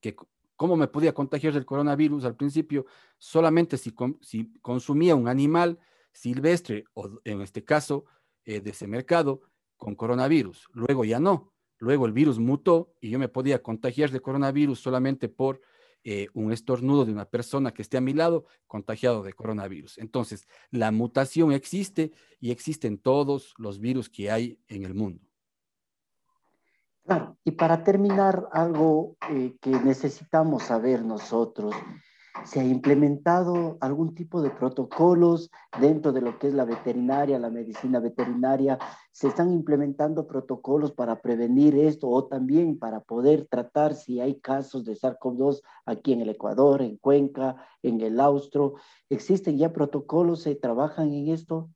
que 0.00 0.16
¿Cómo 0.56 0.76
me 0.76 0.88
podía 0.88 1.14
contagiar 1.14 1.54
del 1.54 1.64
coronavirus 1.64 2.24
al 2.24 2.36
principio? 2.36 2.84
Solamente 3.16 3.78
si, 3.78 3.94
si 4.20 4.52
consumía 4.60 5.14
un 5.14 5.28
animal 5.28 5.78
silvestre 6.12 6.84
o 6.94 7.08
en 7.24 7.40
este 7.42 7.64
caso 7.64 8.04
eh, 8.44 8.60
de 8.60 8.72
ese 8.72 8.86
mercado 8.86 9.40
con 9.78 9.94
coronavirus. 9.94 10.68
Luego 10.74 11.06
ya 11.06 11.20
no. 11.20 11.54
Luego 11.80 12.06
el 12.06 12.12
virus 12.12 12.38
mutó 12.38 12.94
y 13.00 13.10
yo 13.10 13.18
me 13.18 13.28
podía 13.28 13.62
contagiar 13.62 14.10
de 14.10 14.20
coronavirus 14.20 14.80
solamente 14.80 15.28
por 15.28 15.60
eh, 16.04 16.28
un 16.34 16.52
estornudo 16.52 17.04
de 17.04 17.12
una 17.12 17.24
persona 17.24 17.72
que 17.72 17.82
esté 17.82 17.96
a 17.96 18.00
mi 18.00 18.14
lado 18.14 18.44
contagiado 18.66 19.22
de 19.22 19.32
coronavirus. 19.32 19.98
Entonces, 19.98 20.46
la 20.70 20.92
mutación 20.92 21.52
existe 21.52 22.12
y 22.38 22.52
existen 22.52 22.98
todos 22.98 23.54
los 23.58 23.80
virus 23.80 24.08
que 24.08 24.30
hay 24.30 24.58
en 24.68 24.84
el 24.84 24.94
mundo. 24.94 25.26
Claro, 27.04 27.36
y 27.44 27.50
para 27.50 27.82
terminar, 27.82 28.48
algo 28.52 29.16
eh, 29.30 29.56
que 29.60 29.70
necesitamos 29.70 30.64
saber 30.64 31.04
nosotros, 31.04 31.74
¿se 32.44 32.60
ha 32.60 32.64
implementado 32.64 33.76
algún 33.80 34.14
tipo 34.14 34.42
de 34.42 34.50
protocolos 34.50 35.50
dentro 35.80 36.12
de 36.12 36.20
lo 36.20 36.38
que 36.38 36.48
es 36.48 36.54
la 36.54 36.64
veterinaria, 36.64 37.38
la 37.38 37.50
medicina 37.50 38.00
veterinaria? 38.00 38.78
¿Se 39.12 39.28
están 39.28 39.52
implementando 39.52 40.26
protocolos 40.26 40.92
para 40.92 41.20
prevenir 41.20 41.76
esto 41.76 42.08
o 42.08 42.26
también 42.26 42.78
para 42.78 43.00
poder 43.00 43.46
tratar 43.46 43.94
si 43.94 44.20
hay 44.20 44.40
casos 44.40 44.84
de 44.84 44.94
SARS-CoV-2 44.94 45.62
aquí 45.86 46.12
en 46.12 46.22
el 46.22 46.30
Ecuador, 46.30 46.82
en 46.82 46.96
Cuenca, 46.96 47.56
en 47.82 48.00
el 48.00 48.20
Austro? 48.20 48.74
¿Existen 49.08 49.58
ya 49.58 49.72
protocolos? 49.72 50.42
¿Se 50.42 50.54
trabajan 50.54 51.12
en 51.12 51.28
esto? 51.28 51.70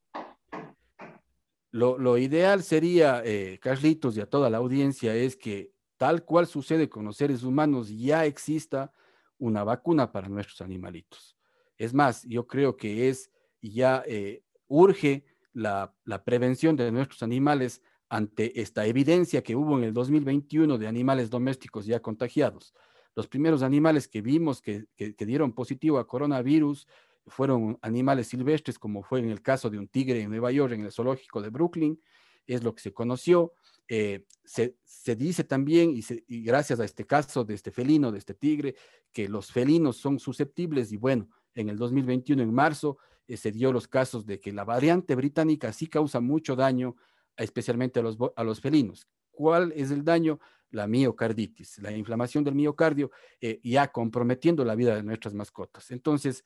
Lo, 1.70 2.18
ideal 2.18 2.62
sería, 2.62 3.20
eh, 3.24 3.58
Carlitos 3.60 4.16
y 4.16 4.20
a 4.20 4.30
toda 4.30 4.48
la 4.48 4.58
audiencia, 4.58 5.12
es 5.16 5.36
que 5.36 5.72
tal 5.96 6.24
cual 6.24 6.46
sucede 6.46 6.88
con 6.88 7.04
los 7.04 7.16
seres 7.16 7.42
humanos, 7.42 7.88
ya 7.88 8.26
exista 8.26 8.92
una 9.38 9.64
vacuna 9.64 10.12
para 10.12 10.28
nuestros 10.28 10.60
animalitos. 10.60 11.36
Es 11.76 11.92
más, 11.92 12.22
yo 12.24 12.46
creo 12.46 12.76
que 12.76 13.08
es 13.08 13.30
ya 13.60 14.02
eh, 14.06 14.42
urge 14.68 15.24
la, 15.52 15.94
prevención 16.24 16.76
de 16.76 16.90
nuestros 16.90 17.22
animales 17.22 17.82
ante 18.08 18.60
esta 18.60 18.86
evidencia 18.86 19.42
que 19.42 19.56
hubo 19.56 19.78
en 19.78 19.84
el 19.84 19.92
2021 19.92 20.78
de 20.78 20.86
animales 20.86 21.30
domésticos 21.30 21.86
ya 21.86 22.00
contagiados. 22.00 22.74
Los 23.16 23.28
primeros 23.28 23.62
animales 23.62 24.08
que 24.08 24.22
vimos 24.22 24.60
que, 24.60 24.86
que 24.96 25.26
dieron 25.26 25.52
positivo 25.52 25.98
a 25.98 26.06
coronavirus 26.06 26.86
fueron 27.26 27.78
animales 27.80 28.28
silvestres, 28.28 28.78
como 28.78 29.02
fue 29.02 29.20
en 29.20 29.30
el 29.30 29.40
caso 29.40 29.70
de 29.70 29.78
un 29.78 29.88
tigre 29.88 30.20
en 30.20 30.30
Nueva 30.30 30.52
York, 30.52 30.72
en 30.72 30.84
el 30.84 30.92
zoológico 30.92 31.40
de 31.40 31.48
Brooklyn, 31.48 32.00
es 32.46 32.62
lo 32.62 32.74
que 32.74 32.82
se 32.82 32.92
conoció. 32.92 33.52
Eh, 33.88 34.24
se, 34.44 34.74
dice 35.16 35.44
también, 35.44 35.94
y, 35.94 36.42
gracias 36.42 36.80
a 36.80 36.84
este 36.84 37.06
caso 37.06 37.44
de 37.44 37.54
este 37.54 37.70
felino, 37.70 38.10
de 38.12 38.18
este 38.18 38.34
tigre, 38.34 38.74
que 39.12 39.28
los 39.28 39.52
felinos 39.52 39.96
son 39.96 40.18
susceptibles 40.18 40.92
y 40.92 40.96
bueno, 40.96 41.28
en 41.54 41.68
el 41.68 41.76
2021, 41.76 42.42
en 42.42 42.52
marzo, 42.52 42.98
eh, 43.26 43.36
se 43.36 43.52
dio 43.52 43.72
los 43.72 43.86
casos 43.88 44.26
de 44.26 44.40
que 44.40 44.52
la 44.52 44.64
variante 44.64 45.14
británica 45.14 45.72
sí 45.72 45.86
causa 45.86 46.20
mucho 46.20 46.56
daño, 46.56 46.96
especialmente 47.36 48.00
a 48.00 48.02
los, 48.02 48.16
a 48.36 48.44
los 48.44 48.60
felinos. 48.60 49.06
¿Cuál 49.30 49.72
es 49.76 49.90
el 49.90 50.04
daño? 50.04 50.40
la 50.70 50.88
miocarditis, 50.88 51.78
la 51.78 51.92
inflamación 51.92 52.42
del 52.42 52.56
miocardio, 52.56 53.12
eh, 53.40 53.60
ya 53.62 53.92
comprometiendo 53.92 54.64
la 54.64 54.74
vida 54.74 54.96
de 54.96 55.04
nuestras 55.04 55.32
mascotas. 55.32 55.92
Entonces, 55.92 56.44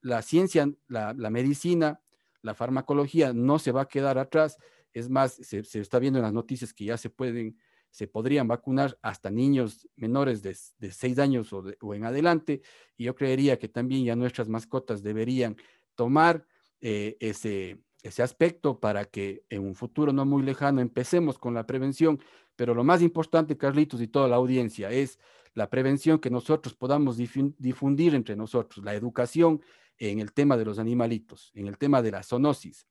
la 0.00 0.22
ciencia, 0.22 0.68
la, 0.88 1.14
medicina, 1.30 2.00
la 2.42 2.54
farmacología 2.54 3.32
no 3.32 3.60
se 3.60 3.70
va 3.70 3.82
a 3.82 3.88
quedar 3.88 4.18
atrás. 4.18 4.58
Es 4.94 5.10
más, 5.10 5.32
se, 5.34 5.58
está 5.58 5.98
viendo 5.98 6.18
en 6.18 6.24
las 6.24 6.32
noticias 6.32 6.72
que 6.72 6.86
ya 6.86 6.96
se 6.96 7.10
pueden, 7.10 7.58
se 7.90 8.06
podrían 8.06 8.48
vacunar 8.48 8.98
hasta 9.02 9.30
niños 9.30 9.88
menores 9.96 10.40
de, 10.42 10.56
de 10.78 10.90
6 10.90 11.18
años 11.18 11.52
o, 11.52 11.64
o, 11.80 11.94
en 11.94 12.04
adelante. 12.04 12.62
Y 12.96 13.04
yo 13.04 13.14
creería 13.14 13.58
que 13.58 13.68
también 13.68 14.04
ya 14.04 14.16
nuestras 14.16 14.48
mascotas 14.48 15.02
deberían 15.02 15.56
tomar 15.94 16.46
eh, 16.80 17.16
ese, 17.20 17.82
ese 18.02 18.22
aspecto 18.22 18.78
para 18.78 19.04
que 19.04 19.44
en 19.50 19.64
un 19.64 19.74
futuro 19.74 20.12
no 20.12 20.24
muy 20.24 20.42
lejano 20.42 20.80
empecemos 20.80 21.38
con 21.38 21.54
la 21.54 21.66
prevención. 21.66 22.20
Pero 22.56 22.74
lo 22.74 22.84
más 22.84 23.02
importante, 23.02 23.56
Carlitos 23.56 24.00
y 24.00 24.08
toda 24.08 24.28
la 24.28 24.36
audiencia, 24.36 24.90
es 24.90 25.18
la 25.54 25.70
prevención 25.70 26.18
que 26.18 26.30
nosotros 26.30 26.74
podamos 26.74 27.16
difundir 27.16 28.14
entre 28.14 28.36
nosotros, 28.36 28.84
la 28.84 28.94
educación 28.94 29.60
en 29.98 30.18
el 30.18 30.32
tema 30.32 30.56
de 30.56 30.64
los 30.64 30.78
animalitos, 30.78 31.52
en 31.54 31.68
el 31.68 31.78
tema 31.78 32.02
de 32.02 32.10
la 32.10 32.22
zoonosis. 32.22 32.86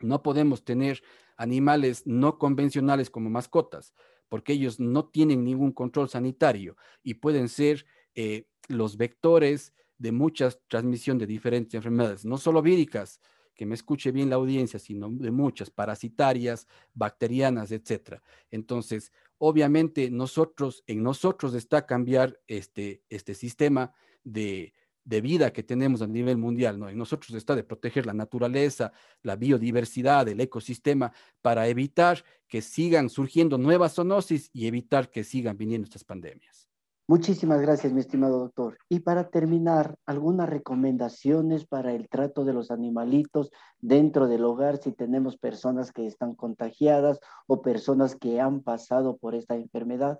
No 0.00 0.22
podemos 0.22 0.64
tener 0.64 1.02
animales 1.36 2.06
no 2.06 2.38
convencionales 2.38 3.10
como 3.10 3.30
mascotas, 3.30 3.94
porque 4.28 4.54
ellos 4.54 4.80
no 4.80 5.06
tienen 5.06 5.44
ningún 5.44 5.72
control 5.72 6.08
sanitario 6.08 6.76
y 7.02 7.14
pueden 7.14 7.48
ser 7.48 7.86
eh, 8.14 8.46
los 8.68 8.96
vectores 8.96 9.72
de 9.98 10.12
mucha 10.12 10.50
transmisión 10.68 11.18
de 11.18 11.26
diferentes 11.26 11.74
enfermedades, 11.74 12.24
no 12.24 12.38
solo 12.38 12.62
víricas, 12.62 13.20
que 13.54 13.64
me 13.64 13.74
escuche 13.74 14.12
bien 14.12 14.28
la 14.28 14.36
audiencia, 14.36 14.78
sino 14.78 15.08
de 15.10 15.30
muchas, 15.30 15.70
parasitarias, 15.70 16.68
bacterianas, 16.92 17.72
etcétera. 17.72 18.22
Entonces, 18.50 19.12
obviamente, 19.38 20.10
nosotros, 20.10 20.84
en 20.86 21.02
nosotros 21.02 21.54
está 21.54 21.86
cambiar 21.86 22.38
este, 22.46 23.02
este 23.08 23.34
sistema 23.34 23.94
de, 24.22 24.74
de 25.06 25.20
vida 25.20 25.52
que 25.52 25.62
tenemos 25.62 26.02
a 26.02 26.06
nivel 26.06 26.36
mundial, 26.36 26.78
¿no? 26.78 26.88
En 26.88 26.98
nosotros 26.98 27.32
está 27.34 27.54
de 27.54 27.62
proteger 27.62 28.04
la 28.06 28.12
naturaleza, 28.12 28.92
la 29.22 29.36
biodiversidad, 29.36 30.28
el 30.28 30.40
ecosistema, 30.40 31.12
para 31.40 31.68
evitar 31.68 32.24
que 32.48 32.60
sigan 32.60 33.08
surgiendo 33.08 33.56
nuevas 33.56 33.94
zoonosis 33.94 34.50
y 34.52 34.66
evitar 34.66 35.08
que 35.08 35.22
sigan 35.22 35.56
viniendo 35.56 35.84
estas 35.84 36.04
pandemias. 36.04 36.68
Muchísimas 37.08 37.60
gracias, 37.60 37.92
mi 37.92 38.00
estimado 38.00 38.40
doctor. 38.40 38.78
Y 38.88 38.98
para 38.98 39.28
terminar, 39.30 39.94
algunas 40.06 40.48
recomendaciones 40.48 41.64
para 41.64 41.92
el 41.92 42.08
trato 42.08 42.44
de 42.44 42.52
los 42.52 42.72
animalitos 42.72 43.52
dentro 43.78 44.26
del 44.26 44.44
hogar 44.44 44.78
si 44.78 44.90
tenemos 44.90 45.36
personas 45.36 45.92
que 45.92 46.04
están 46.04 46.34
contagiadas 46.34 47.20
o 47.46 47.62
personas 47.62 48.16
que 48.16 48.40
han 48.40 48.60
pasado 48.60 49.18
por 49.18 49.36
esta 49.36 49.54
enfermedad. 49.54 50.18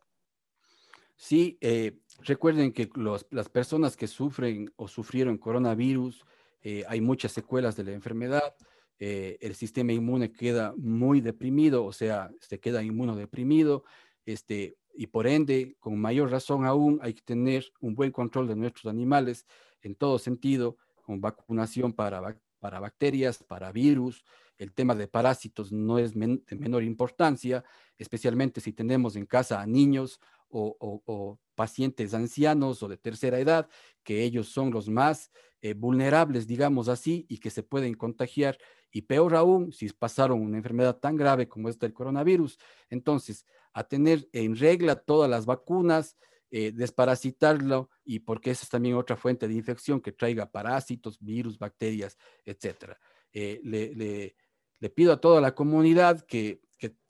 Sí, 1.16 1.56
eh, 1.62 1.98
recuerden 2.20 2.72
que 2.72 2.90
las 3.30 3.48
personas 3.48 3.96
que 3.96 4.06
sufren 4.06 4.70
o 4.76 4.86
sufrieron 4.86 5.38
coronavirus, 5.38 6.24
eh, 6.62 6.84
hay 6.88 7.00
muchas 7.00 7.32
secuelas 7.32 7.74
de 7.76 7.84
la 7.84 7.92
enfermedad. 7.92 8.54
Eh, 8.98 9.38
el 9.40 9.54
sistema 9.54 9.92
inmune 9.92 10.32
queda 10.32 10.74
muy 10.76 11.20
deprimido, 11.22 11.84
o 11.84 11.92
sea, 11.92 12.30
se 12.40 12.60
queda 12.60 12.82
inmunodeprimido. 12.82 13.84
Este, 14.26 14.76
y 14.94 15.06
por 15.06 15.26
ende, 15.26 15.76
con 15.80 15.98
mayor 15.98 16.30
razón 16.30 16.66
aún, 16.66 16.98
hay 17.02 17.14
que 17.14 17.22
tener 17.22 17.64
un 17.80 17.94
buen 17.94 18.10
control 18.10 18.46
de 18.48 18.56
nuestros 18.56 18.90
animales 18.90 19.46
en 19.80 19.94
todo 19.94 20.18
sentido, 20.18 20.76
con 21.02 21.20
vacunación 21.20 21.94
para, 21.94 22.38
para 22.58 22.80
bacterias, 22.80 23.42
para 23.42 23.72
virus. 23.72 24.24
El 24.58 24.72
tema 24.72 24.94
de 24.94 25.08
parásitos 25.08 25.72
no 25.72 25.98
es 25.98 26.14
de 26.14 26.56
menor 26.56 26.82
importancia, 26.82 27.64
especialmente 27.98 28.60
si 28.60 28.72
tenemos 28.72 29.16
en 29.16 29.26
casa 29.26 29.60
a 29.60 29.66
niños 29.66 30.18
o, 30.48 31.38
pacientes 31.54 32.12
ancianos 32.12 32.82
o 32.82 32.88
de 32.88 32.98
tercera 32.98 33.38
edad, 33.38 33.68
que 34.02 34.22
ellos 34.22 34.48
son 34.48 34.70
los 34.70 34.88
más 34.88 35.30
eh, 35.62 35.72
vulnerables, 35.72 36.46
digamos 36.46 36.88
así, 36.88 37.24
y 37.28 37.38
que 37.38 37.50
se 37.50 37.62
pueden 37.62 37.94
contagiar. 37.94 38.58
Y 38.90 39.02
peor 39.02 39.34
aún, 39.34 39.72
si 39.72 39.88
pasaron 39.88 40.40
una 40.40 40.58
enfermedad 40.58 40.98
tan 40.98 41.16
grave 41.16 41.48
como 41.48 41.68
esta 41.68 41.86
del 41.86 41.94
coronavirus. 41.94 42.58
Entonces, 42.90 43.46
a 43.72 43.84
tener 43.84 44.28
en 44.32 44.56
regla 44.56 44.96
todas 44.96 45.30
las 45.30 45.46
vacunas, 45.46 46.16
eh, 46.48 46.70
desparasitarlo 46.72 47.90
y 48.04 48.20
porque 48.20 48.52
esa 48.52 48.62
es 48.62 48.68
también 48.68 48.94
otra 48.94 49.16
fuente 49.16 49.48
de 49.48 49.54
infección 49.54 50.00
que 50.00 50.12
traiga 50.12 50.50
parásitos, 50.50 51.18
virus, 51.20 51.58
bacterias, 51.58 52.16
etc. 52.44 52.94
Eh, 53.32 53.60
le, 53.64 54.90
pido 54.94 55.12
a 55.12 55.20
toda 55.20 55.40
la 55.40 55.54
comunidad 55.54 56.24
que, 56.24 56.62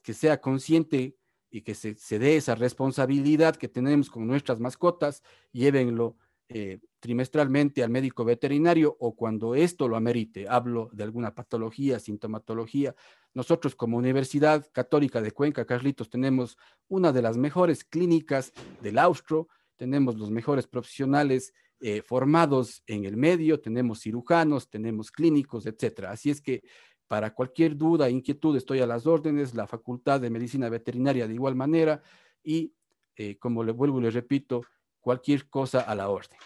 sea 0.02 0.40
consciente 0.40 1.16
y 1.50 1.62
que 1.62 1.74
se, 1.74 1.94
se, 1.94 2.18
dé 2.18 2.36
esa 2.36 2.54
responsabilidad 2.54 3.56
que 3.56 3.68
tenemos 3.68 4.10
con 4.10 4.26
nuestras 4.26 4.60
mascotas, 4.60 5.22
llévenlo 5.52 6.16
eh, 6.48 6.78
trimestralmente 7.00 7.82
al 7.82 7.90
médico 7.90 8.24
veterinario 8.24 8.96
o 9.00 9.16
cuando 9.16 9.56
esto 9.56 9.88
lo 9.88 9.96
amerite, 9.96 10.46
hablo 10.48 10.90
de 10.92 11.02
alguna 11.02 11.34
patología, 11.34 11.98
sintomatología. 11.98 12.94
Nosotros 13.34 13.74
como 13.74 13.96
Universidad 13.96 14.64
Católica 14.72 15.20
de 15.20 15.32
Cuenca, 15.32 15.64
Carlitos, 15.64 16.08
tenemos 16.08 16.56
una 16.86 17.12
de 17.12 17.22
las 17.22 17.36
mejores 17.36 17.84
clínicas 17.84 18.52
del 18.80 18.98
Austro, 18.98 19.48
tenemos 19.76 20.16
los 20.16 20.30
mejores 20.30 20.68
profesionales 20.68 21.52
eh, 21.80 22.00
formados 22.02 22.82
en 22.86 23.04
el 23.04 23.16
medio, 23.16 23.60
tenemos 23.60 24.00
cirujanos, 24.00 24.70
tenemos 24.70 25.10
clínicos, 25.10 25.66
etcétera. 25.66 26.12
Así 26.12 26.30
es 26.30 26.40
que 26.40 26.62
para 27.08 27.34
cualquier 27.34 27.76
duda, 27.76 28.10
inquietud, 28.10 28.56
estoy 28.56 28.80
a 28.80 28.86
las 28.86 29.06
órdenes, 29.06 29.54
la 29.54 29.66
Facultad 29.66 30.20
de 30.20 30.30
Medicina 30.30 30.68
Veterinaria 30.68 31.28
de 31.28 31.34
igual 31.34 31.54
manera 31.54 32.02
y, 32.42 32.74
eh, 33.16 33.38
como 33.38 33.62
le 33.62 33.72
vuelvo 33.72 33.98
y 33.98 34.02
le 34.02 34.10
repito, 34.10 34.62
cualquier 35.00 35.48
cosa 35.48 35.80
a 35.80 35.94
la 35.94 36.08
orden. 36.08 36.38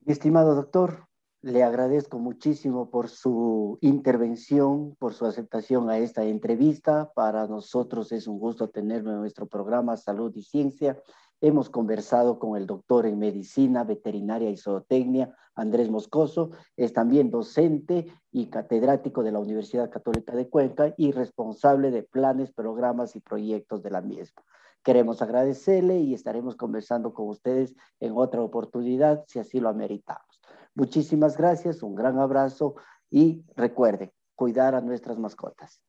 Mi 0.00 0.12
estimado 0.12 0.54
doctor, 0.54 1.06
le 1.44 1.62
agradezco 1.62 2.18
muchísimo 2.18 2.90
por 2.90 3.10
su 3.10 3.78
intervención, 3.82 4.96
por 4.98 5.12
su 5.12 5.26
aceptación 5.26 5.90
a 5.90 5.98
esta 5.98 6.24
entrevista. 6.24 7.12
Para 7.14 7.46
nosotros 7.46 8.12
es 8.12 8.26
un 8.26 8.38
gusto 8.38 8.70
tenerlo 8.70 9.12
en 9.12 9.18
nuestro 9.20 9.46
programa 9.46 9.98
Salud 9.98 10.34
y 10.34 10.42
Ciencia. 10.42 10.98
Hemos 11.42 11.68
conversado 11.68 12.38
con 12.38 12.56
el 12.56 12.66
doctor 12.66 13.04
en 13.04 13.18
medicina, 13.18 13.84
veterinaria 13.84 14.48
y 14.48 14.56
zootecnia, 14.56 15.36
Andrés 15.54 15.90
Moscoso. 15.90 16.50
Es 16.76 16.92
también 16.92 17.30
docente 17.30 18.06
y 18.30 18.46
catedrático 18.46 19.22
de 19.22 19.32
la 19.32 19.38
Universidad 19.38 19.90
Católica 19.90 20.34
de 20.34 20.48
Cuenca 20.48 20.94
y 20.96 21.12
responsable 21.12 21.90
de 21.90 22.02
planes, 22.02 22.52
programas 22.52 23.16
y 23.16 23.20
proyectos 23.20 23.82
de 23.82 23.90
la 23.90 24.00
misma. 24.00 24.42
Queremos 24.82 25.22
agradecerle 25.22 25.98
y 26.00 26.12
estaremos 26.12 26.56
conversando 26.56 27.14
con 27.14 27.28
ustedes 27.28 27.74
en 28.00 28.12
otra 28.16 28.42
oportunidad 28.42 29.24
si 29.26 29.38
así 29.38 29.58
lo 29.58 29.70
ameritamos. 29.70 30.42
Muchísimas 30.74 31.38
gracias, 31.38 31.82
un 31.82 31.94
gran 31.94 32.18
abrazo 32.18 32.74
y 33.10 33.44
recuerden, 33.56 34.12
cuidar 34.34 34.74
a 34.74 34.80
nuestras 34.80 35.18
mascotas. 35.18 35.80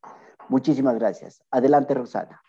Muchísimas 0.47 0.95
gracias. 0.95 1.43
Adelante, 1.51 1.93
Rosana. 1.93 2.41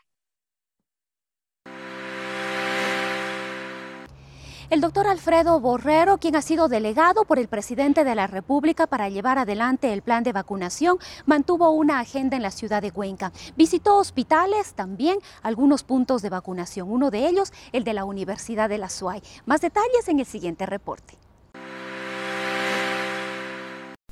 El 4.69 4.81
doctor 4.81 5.07
Alfredo 5.07 5.61
Borrero, 5.61 6.19
quien 6.19 6.35
ha 6.35 6.43
sido 6.43 6.67
delegado 6.67 7.25
por 7.25 7.39
el 7.39 7.47
presidente 7.47 8.03
de 8.03 8.17
la 8.17 8.27
República 8.27 8.89
para 8.89 9.09
llevar 9.09 9.39
adelante 9.39 9.93
el 9.93 10.03
plan 10.03 10.25
de 10.25 10.33
vacunación, 10.33 10.99
mantuvo 11.25 11.71
una 11.71 12.01
agenda 12.01 12.37
en 12.37 12.43
la 12.43 12.51
ciudad 12.51 12.83
de 12.83 12.91
Cuenca. 12.91 13.31
Visitó 13.57 13.97
hospitales, 13.97 14.75
también 14.75 15.19
algunos 15.43 15.85
puntos 15.85 16.21
de 16.21 16.31
vacunación, 16.31 16.91
uno 16.91 17.13
de 17.13 17.29
ellos 17.29 17.53
el 17.71 17.85
de 17.85 17.95
la 17.95 18.05
Universidad 18.05 18.69
de 18.69 18.79
la 18.79 18.89
SUAY. 18.89 19.23
Más 19.45 19.61
detalles 19.61 20.09
en 20.09 20.19
el 20.19 20.27
siguiente 20.27 20.67
reporte. 20.67 21.17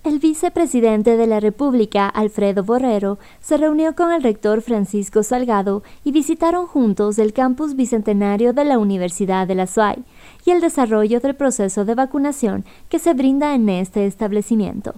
El 0.04 0.18
vicepresidente 0.18 1.16
de 1.16 1.26
la 1.26 1.40
República, 1.40 2.06
Alfredo 2.06 2.62
Borrero, 2.62 3.18
se 3.40 3.56
reunió 3.56 3.96
con 3.96 4.12
el 4.12 4.22
rector 4.22 4.60
Francisco 4.60 5.22
Salgado 5.22 5.82
y 6.04 6.12
visitaron 6.12 6.66
juntos 6.66 7.18
el 7.18 7.32
campus 7.32 7.74
bicentenario 7.74 8.52
de 8.52 8.66
la 8.66 8.78
Universidad 8.78 9.46
de 9.48 9.54
la 9.54 9.66
SUAY 9.66 10.04
y 10.44 10.50
el 10.50 10.60
desarrollo 10.60 11.20
del 11.20 11.34
proceso 11.34 11.84
de 11.84 11.94
vacunación 11.94 12.64
que 12.88 12.98
se 12.98 13.14
brinda 13.14 13.54
en 13.54 13.68
este 13.68 14.06
establecimiento. 14.06 14.94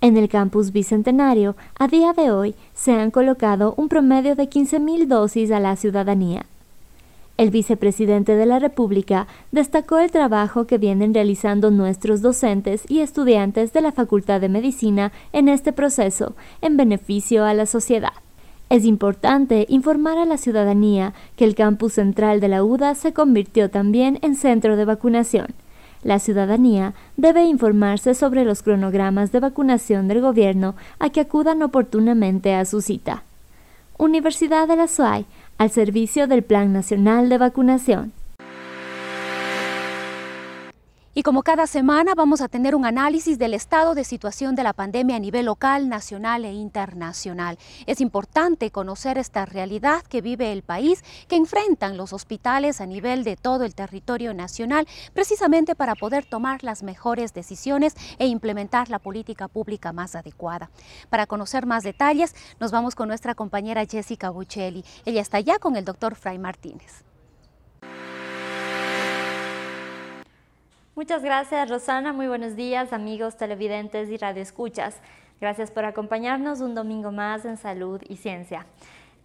En 0.00 0.16
el 0.16 0.28
campus 0.28 0.72
bicentenario, 0.72 1.54
a 1.78 1.86
día 1.86 2.12
de 2.12 2.32
hoy, 2.32 2.54
se 2.74 2.92
han 2.92 3.12
colocado 3.12 3.74
un 3.76 3.88
promedio 3.88 4.34
de 4.34 4.50
15.000 4.50 5.06
dosis 5.06 5.52
a 5.52 5.60
la 5.60 5.76
ciudadanía. 5.76 6.44
El 7.38 7.50
vicepresidente 7.50 8.34
de 8.36 8.46
la 8.46 8.58
República 8.58 9.26
destacó 9.52 9.98
el 9.98 10.10
trabajo 10.10 10.66
que 10.66 10.76
vienen 10.78 11.14
realizando 11.14 11.70
nuestros 11.70 12.20
docentes 12.20 12.82
y 12.88 12.98
estudiantes 12.98 13.72
de 13.72 13.80
la 13.80 13.92
Facultad 13.92 14.40
de 14.40 14.48
Medicina 14.48 15.12
en 15.32 15.48
este 15.48 15.72
proceso 15.72 16.34
en 16.60 16.76
beneficio 16.76 17.44
a 17.44 17.54
la 17.54 17.66
sociedad. 17.66 18.12
Es 18.72 18.86
importante 18.86 19.66
informar 19.68 20.16
a 20.16 20.24
la 20.24 20.38
ciudadanía 20.38 21.12
que 21.36 21.44
el 21.44 21.54
campus 21.54 21.92
central 21.92 22.40
de 22.40 22.48
la 22.48 22.64
UDA 22.64 22.94
se 22.94 23.12
convirtió 23.12 23.68
también 23.68 24.18
en 24.22 24.34
centro 24.34 24.76
de 24.76 24.86
vacunación. 24.86 25.48
La 26.02 26.18
ciudadanía 26.18 26.94
debe 27.18 27.44
informarse 27.44 28.14
sobre 28.14 28.46
los 28.46 28.62
cronogramas 28.62 29.30
de 29.30 29.40
vacunación 29.40 30.08
del 30.08 30.22
gobierno 30.22 30.74
a 30.98 31.10
que 31.10 31.20
acudan 31.20 31.62
oportunamente 31.62 32.54
a 32.54 32.64
su 32.64 32.80
cita. 32.80 33.24
Universidad 33.98 34.66
de 34.66 34.76
la 34.76 34.88
SUAY, 34.88 35.26
al 35.58 35.70
servicio 35.70 36.26
del 36.26 36.42
Plan 36.42 36.72
Nacional 36.72 37.28
de 37.28 37.36
Vacunación. 37.36 38.14
Y 41.14 41.24
como 41.24 41.42
cada 41.42 41.66
semana 41.66 42.14
vamos 42.14 42.40
a 42.40 42.48
tener 42.48 42.74
un 42.74 42.86
análisis 42.86 43.38
del 43.38 43.52
estado 43.52 43.94
de 43.94 44.02
situación 44.02 44.54
de 44.54 44.62
la 44.62 44.72
pandemia 44.72 45.16
a 45.16 45.18
nivel 45.18 45.44
local, 45.44 45.90
nacional 45.90 46.46
e 46.46 46.54
internacional. 46.54 47.58
Es 47.84 48.00
importante 48.00 48.70
conocer 48.70 49.18
esta 49.18 49.44
realidad 49.44 50.02
que 50.04 50.22
vive 50.22 50.52
el 50.52 50.62
país, 50.62 51.04
que 51.28 51.36
enfrentan 51.36 51.98
los 51.98 52.14
hospitales 52.14 52.80
a 52.80 52.86
nivel 52.86 53.24
de 53.24 53.36
todo 53.36 53.64
el 53.64 53.74
territorio 53.74 54.32
nacional, 54.32 54.88
precisamente 55.12 55.74
para 55.74 55.96
poder 55.96 56.24
tomar 56.24 56.64
las 56.64 56.82
mejores 56.82 57.34
decisiones 57.34 57.94
e 58.18 58.26
implementar 58.26 58.88
la 58.88 58.98
política 58.98 59.48
pública 59.48 59.92
más 59.92 60.16
adecuada. 60.16 60.70
Para 61.10 61.26
conocer 61.26 61.66
más 61.66 61.82
detalles, 61.82 62.34
nos 62.58 62.70
vamos 62.70 62.94
con 62.94 63.08
nuestra 63.08 63.34
compañera 63.34 63.84
Jessica 63.84 64.30
Buccelli. 64.30 64.82
Ella 65.04 65.20
está 65.20 65.40
ya 65.40 65.58
con 65.58 65.76
el 65.76 65.84
doctor 65.84 66.14
Fray 66.14 66.38
Martínez. 66.38 67.04
Muchas 70.94 71.22
gracias, 71.22 71.70
Rosana. 71.70 72.12
Muy 72.12 72.28
buenos 72.28 72.54
días, 72.54 72.92
amigos 72.92 73.38
televidentes 73.38 74.10
y 74.10 74.18
radioescuchas. 74.18 74.96
Gracias 75.40 75.70
por 75.70 75.86
acompañarnos 75.86 76.60
un 76.60 76.74
domingo 76.74 77.10
más 77.10 77.46
en 77.46 77.56
Salud 77.56 78.02
y 78.06 78.16
Ciencia. 78.18 78.66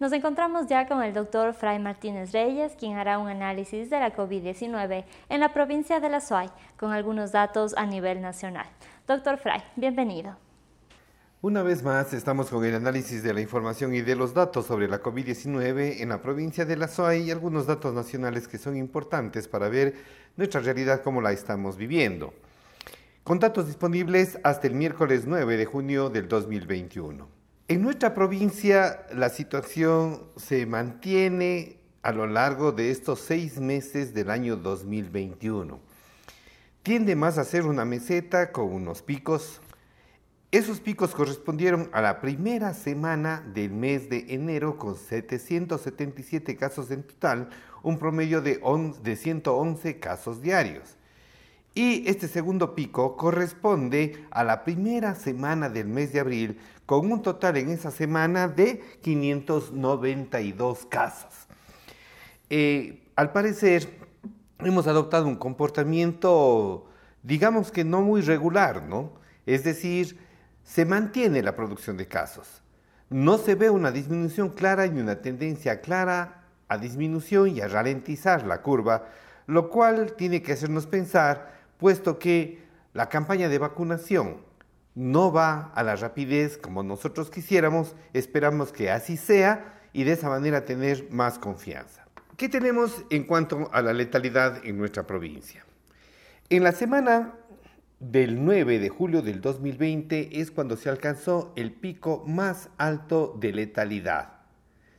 Nos 0.00 0.12
encontramos 0.14 0.66
ya 0.66 0.88
con 0.88 1.02
el 1.02 1.12
doctor 1.12 1.52
Fray 1.52 1.78
Martínez 1.78 2.32
Reyes, 2.32 2.72
quien 2.78 2.96
hará 2.96 3.18
un 3.18 3.28
análisis 3.28 3.90
de 3.90 4.00
la 4.00 4.16
COVID-19 4.16 5.04
en 5.28 5.40
la 5.40 5.52
provincia 5.52 6.00
de 6.00 6.08
La 6.08 6.22
Suay, 6.22 6.48
con 6.78 6.92
algunos 6.92 7.32
datos 7.32 7.74
a 7.76 7.84
nivel 7.84 8.22
nacional. 8.22 8.66
Doctor 9.06 9.36
Fray, 9.36 9.60
bienvenido. 9.76 10.38
Una 11.42 11.62
vez 11.62 11.84
más, 11.84 12.14
estamos 12.14 12.48
con 12.48 12.64
el 12.64 12.74
análisis 12.74 13.22
de 13.22 13.32
la 13.32 13.40
información 13.40 13.94
y 13.94 14.00
de 14.00 14.16
los 14.16 14.34
datos 14.34 14.66
sobre 14.66 14.88
la 14.88 15.02
COVID-19 15.02 16.00
en 16.00 16.08
la 16.08 16.22
provincia 16.22 16.64
de 16.64 16.76
La 16.76 16.88
Suay 16.88 17.24
y 17.24 17.30
algunos 17.30 17.66
datos 17.66 17.94
nacionales 17.94 18.48
que 18.48 18.58
son 18.58 18.76
importantes 18.76 19.46
para 19.46 19.68
ver 19.68 19.94
nuestra 20.38 20.60
realidad 20.60 21.02
como 21.02 21.20
la 21.20 21.32
estamos 21.32 21.76
viviendo. 21.76 22.32
Con 23.24 23.40
datos 23.40 23.66
disponibles 23.66 24.38
hasta 24.44 24.68
el 24.68 24.74
miércoles 24.74 25.24
9 25.26 25.56
de 25.56 25.66
junio 25.66 26.10
del 26.10 26.28
2021. 26.28 27.28
En 27.66 27.82
nuestra 27.82 28.14
provincia 28.14 29.04
la 29.12 29.30
situación 29.30 30.22
se 30.36 30.64
mantiene 30.64 31.80
a 32.02 32.12
lo 32.12 32.28
largo 32.28 32.70
de 32.70 32.92
estos 32.92 33.18
seis 33.18 33.60
meses 33.60 34.14
del 34.14 34.30
año 34.30 34.56
2021. 34.56 35.80
Tiende 36.84 37.16
más 37.16 37.36
a 37.36 37.44
ser 37.44 37.66
una 37.66 37.84
meseta 37.84 38.52
con 38.52 38.72
unos 38.72 39.02
picos 39.02 39.60
esos 40.50 40.80
picos 40.80 41.14
correspondieron 41.14 41.90
a 41.92 42.00
la 42.00 42.22
primera 42.22 42.72
semana 42.72 43.44
del 43.52 43.70
mes 43.70 44.08
de 44.08 44.24
enero 44.30 44.78
con 44.78 44.96
777 44.96 46.56
casos 46.56 46.90
en 46.90 47.02
total, 47.02 47.50
un 47.82 47.98
promedio 47.98 48.40
de, 48.40 48.60
111 49.16 49.98
casos 49.98 50.40
diarios. 50.42 50.96
Y 51.74 52.08
este 52.08 52.26
segundo 52.26 52.74
pico 52.74 53.16
corresponde 53.16 54.26
a 54.30 54.42
la 54.42 54.64
primera 54.64 55.14
semana 55.14 55.68
del 55.68 55.86
mes 55.86 56.12
de 56.12 56.20
abril 56.20 56.58
con 56.86 57.12
un 57.12 57.22
total 57.22 57.56
en 57.56 57.70
esa 57.70 57.90
semana 57.90 58.48
de 58.48 58.82
592 59.02 60.86
casos. 60.86 61.32
Eh, 62.50 63.04
al 63.14 63.32
parecer, 63.32 63.88
hemos 64.60 64.86
adoptado 64.86 65.26
un 65.26 65.36
comportamiento, 65.36 66.88
digamos 67.22 67.70
que 67.70 67.84
no 67.84 68.00
muy 68.02 68.22
regular, 68.22 68.82
¿no? 68.82 69.12
Es 69.46 69.64
decir, 69.64 70.18
se 70.64 70.84
mantiene 70.84 71.42
la 71.42 71.54
producción 71.54 71.96
de 71.96 72.08
casos. 72.08 72.62
No 73.08 73.38
se 73.38 73.54
ve 73.54 73.70
una 73.70 73.90
disminución 73.90 74.50
clara 74.50 74.86
ni 74.86 75.00
una 75.00 75.22
tendencia 75.22 75.80
clara 75.80 76.37
a 76.68 76.78
disminución 76.78 77.56
y 77.56 77.60
a 77.60 77.68
ralentizar 77.68 78.46
la 78.46 78.62
curva, 78.62 79.06
lo 79.46 79.70
cual 79.70 80.14
tiene 80.16 80.42
que 80.42 80.52
hacernos 80.52 80.86
pensar, 80.86 81.52
puesto 81.78 82.18
que 82.18 82.62
la 82.92 83.08
campaña 83.08 83.48
de 83.48 83.58
vacunación 83.58 84.36
no 84.94 85.32
va 85.32 85.72
a 85.74 85.82
la 85.82 85.96
rapidez 85.96 86.58
como 86.58 86.82
nosotros 86.82 87.30
quisiéramos, 87.30 87.94
esperamos 88.12 88.72
que 88.72 88.90
así 88.90 89.16
sea 89.16 89.80
y 89.92 90.04
de 90.04 90.12
esa 90.12 90.28
manera 90.28 90.64
tener 90.64 91.08
más 91.10 91.38
confianza. 91.38 92.04
¿Qué 92.36 92.48
tenemos 92.48 93.04
en 93.10 93.24
cuanto 93.24 93.70
a 93.72 93.82
la 93.82 93.92
letalidad 93.92 94.64
en 94.64 94.78
nuestra 94.78 95.06
provincia? 95.06 95.64
En 96.50 96.62
la 96.62 96.72
semana 96.72 97.34
del 98.00 98.44
9 98.44 98.78
de 98.78 98.88
julio 98.88 99.22
del 99.22 99.40
2020 99.40 100.40
es 100.40 100.50
cuando 100.50 100.76
se 100.76 100.88
alcanzó 100.88 101.52
el 101.56 101.72
pico 101.72 102.24
más 102.26 102.70
alto 102.78 103.36
de 103.40 103.52
letalidad. 103.52 104.37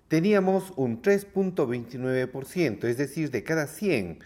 Teníamos 0.09 0.73
un 0.75 1.01
3.29%, 1.01 2.83
es 2.83 2.97
decir, 2.97 3.31
de 3.31 3.43
cada 3.43 3.67
100 3.67 4.19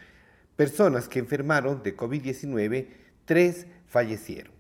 personas 0.56 1.08
que 1.08 1.20
enfermaron 1.20 1.84
de 1.84 1.96
COVID-19, 1.96 2.88
3 3.26 3.68
fallecieron. 3.88 4.52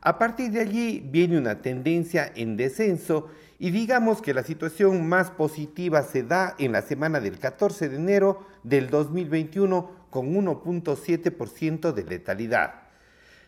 A 0.00 0.18
partir 0.18 0.50
de 0.50 0.60
allí 0.60 1.00
viene 1.04 1.38
una 1.38 1.62
tendencia 1.62 2.32
en 2.34 2.56
descenso 2.56 3.30
y 3.58 3.70
digamos 3.70 4.20
que 4.20 4.34
la 4.34 4.42
situación 4.42 5.08
más 5.08 5.30
positiva 5.30 6.02
se 6.02 6.22
da 6.22 6.54
en 6.58 6.72
la 6.72 6.82
semana 6.82 7.20
del 7.20 7.38
14 7.38 7.88
de 7.88 7.96
enero 7.96 8.46
del 8.62 8.90
2021 8.90 10.08
con 10.10 10.34
1.7% 10.34 11.92
de 11.92 12.04
letalidad. 12.04 12.74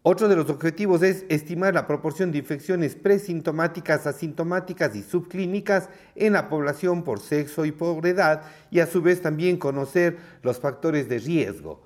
Otro 0.05 0.27
de 0.27 0.35
los 0.35 0.49
objetivos 0.49 1.01
es 1.01 1.25
estimar 1.29 1.73
la 1.73 1.87
proporción 1.87 2.31
de 2.31 2.37
infecciones 2.39 2.95
presintomáticas, 2.95 4.05
asintomáticas 4.05 4.95
y 4.95 5.03
subclínicas 5.03 5.89
en 6.15 6.33
la 6.33 6.49
población 6.49 7.03
por 7.03 7.19
sexo 7.19 7.65
y 7.65 7.71
por 7.71 8.05
edad 8.05 8.41
y 8.69 8.79
a 8.79 8.87
su 8.87 9.01
vez 9.01 9.21
también 9.21 9.57
conocer 9.57 10.17
los 10.41 10.59
factores 10.59 11.07
de 11.07 11.19
riesgo. 11.19 11.81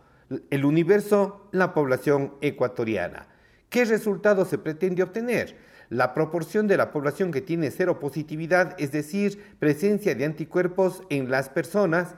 El 0.50 0.66
universo, 0.66 1.48
la 1.52 1.74
población 1.76 2.34
ecuatoriana. 2.42 3.28
¿Qué 3.70 3.86
resultado 3.86 4.46
se 4.46 4.58
pretende 4.58 5.04
obtener? 5.04 5.56
La 5.90 6.14
proporción 6.14 6.68
de 6.68 6.78
la 6.78 6.92
población 6.92 7.32
que 7.32 7.42
tiene 7.42 7.72
cero 7.72 8.00
positividad, 8.00 8.76
es 8.78 8.92
decir, 8.92 9.56
presencia 9.60 10.16
de 10.16 10.26
anticuerpos 10.26 11.04
en 11.10 11.32
las 11.32 11.50
personas, 11.50 12.16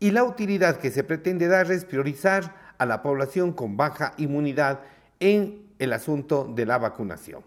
y 0.00 0.12
la 0.12 0.22
utilidad 0.24 0.78
que 0.78 0.90
se 0.90 1.02
pretende 1.02 1.48
dar 1.48 1.70
es 1.72 1.84
priorizar 1.84 2.54
a 2.78 2.86
la 2.86 3.02
población 3.02 3.52
con 3.52 3.76
baja 3.76 4.14
inmunidad 4.16 4.80
en 5.18 5.62
el 5.78 5.92
asunto 5.92 6.50
de 6.54 6.66
la 6.66 6.78
vacunación. 6.78 7.42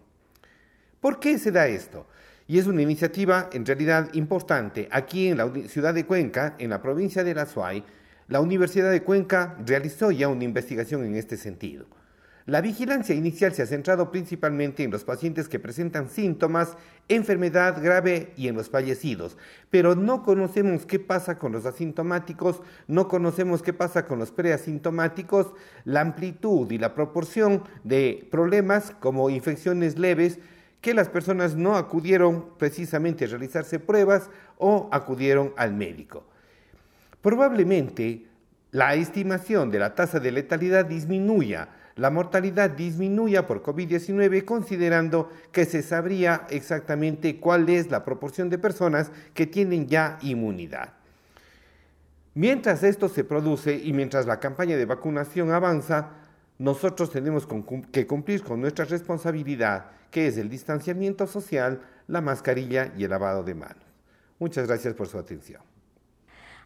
¿Por 1.00 1.20
qué 1.20 1.40
se 1.40 1.52
da 1.52 1.68
esto? 1.68 2.08
Y 2.48 2.60
es 2.60 2.68
una 2.68 2.82
iniciativa 2.82 3.50
en 3.54 3.66
realidad 3.66 4.10
importante. 4.14 4.90
Aquí 4.92 5.30
en 5.30 5.38
la 5.38 5.50
ciudad 5.70 5.94
de 5.94 6.06
Cuenca, 6.06 6.56
en 6.60 6.70
la 6.70 6.82
provincia 6.82 7.24
de 7.24 7.34
La 7.34 7.46
Suay, 7.46 7.84
la 8.28 8.42
Universidad 8.42 8.92
de 8.92 9.04
Cuenca 9.04 9.58
realizó 9.66 10.12
ya 10.12 10.28
una 10.28 10.44
investigación 10.44 11.06
en 11.06 11.16
este 11.16 11.38
sentido. 11.38 11.86
La 12.48 12.62
vigilancia 12.62 13.14
inicial 13.14 13.54
se 13.54 13.62
ha 13.62 13.68
centrado 13.68 14.10
principalmente 14.10 14.84
en 14.84 14.90
los 14.90 15.04
pacientes 15.04 15.48
que 15.48 15.60
presentan 15.60 16.10
síntomas, 16.10 16.76
enfermedad 17.08 17.82
grave 17.84 18.34
y 18.36 18.48
en 18.48 18.56
los 18.56 18.70
fallecidos, 18.70 19.38
pero 19.70 19.96
no 19.96 20.24
conocemos 20.24 20.88
qué 20.88 21.00
pasa 21.00 21.38
con 21.38 21.52
los 21.52 21.68
asintomáticos, 21.68 22.62
no 22.88 23.08
conocemos 23.08 23.62
qué 23.62 23.74
pasa 23.74 24.06
con 24.08 24.18
los 24.18 24.32
preasintomáticos, 24.32 25.54
la 25.86 26.02
amplitud 26.02 26.72
y 26.72 26.80
la 26.80 26.96
proporción 26.96 27.64
de 27.84 28.28
problemas 28.32 28.92
como 29.00 29.30
infecciones 29.30 30.00
leves 30.00 30.40
que 30.82 30.96
las 30.96 31.10
personas 31.10 31.56
no 31.56 31.76
acudieron 31.76 32.58
precisamente 32.58 33.26
a 33.26 33.28
realizarse 33.28 33.78
pruebas 33.78 34.32
o 34.58 34.90
acudieron 34.92 35.54
al 35.58 35.74
médico. 35.74 36.26
Probablemente 37.22 38.26
la 38.72 38.96
estimación 38.96 39.70
de 39.70 39.78
la 39.78 39.94
tasa 39.94 40.20
de 40.20 40.32
letalidad 40.32 40.86
disminuya 40.86 41.70
la 41.96 42.10
mortalidad 42.10 42.70
disminuya 42.70 43.48
por 43.48 43.62
COVID-19 43.62 44.46
considerando 44.46 45.30
que 45.52 45.66
se 45.66 45.82
sabría 45.82 46.48
exactamente 46.50 47.40
cuál 47.40 47.70
es 47.70 47.92
la 47.92 48.06
proporción 48.06 48.50
de 48.50 48.58
personas 48.58 49.12
que 49.34 49.48
tienen 49.48 49.88
ya 49.88 50.18
inmunidad. 50.22 50.94
Mientras 52.34 52.84
esto 52.84 53.10
se 53.10 53.24
produce 53.24 53.76
y 53.76 53.92
mientras 53.92 54.26
la 54.26 54.40
campaña 54.40 54.78
de 54.78 54.86
vacunación 54.86 55.52
avanza, 55.52 56.12
nosotros 56.60 57.12
tenemos 57.12 57.48
que 57.92 58.08
cumplir 58.08 58.44
con 58.44 58.62
nuestra 58.62 58.86
responsabilidad, 58.86 59.88
que 60.12 60.28
es 60.28 60.38
el 60.38 60.50
distanciamiento 60.50 61.28
social, 61.28 61.82
la 62.08 62.22
mascarilla 62.22 62.94
y 62.98 63.04
el 63.04 63.10
lavado 63.10 63.44
de 63.44 63.56
manos. 63.56 63.84
Muchas 64.40 64.68
gracias 64.68 64.94
por 64.94 65.08
su 65.08 65.18
atención. 65.18 65.71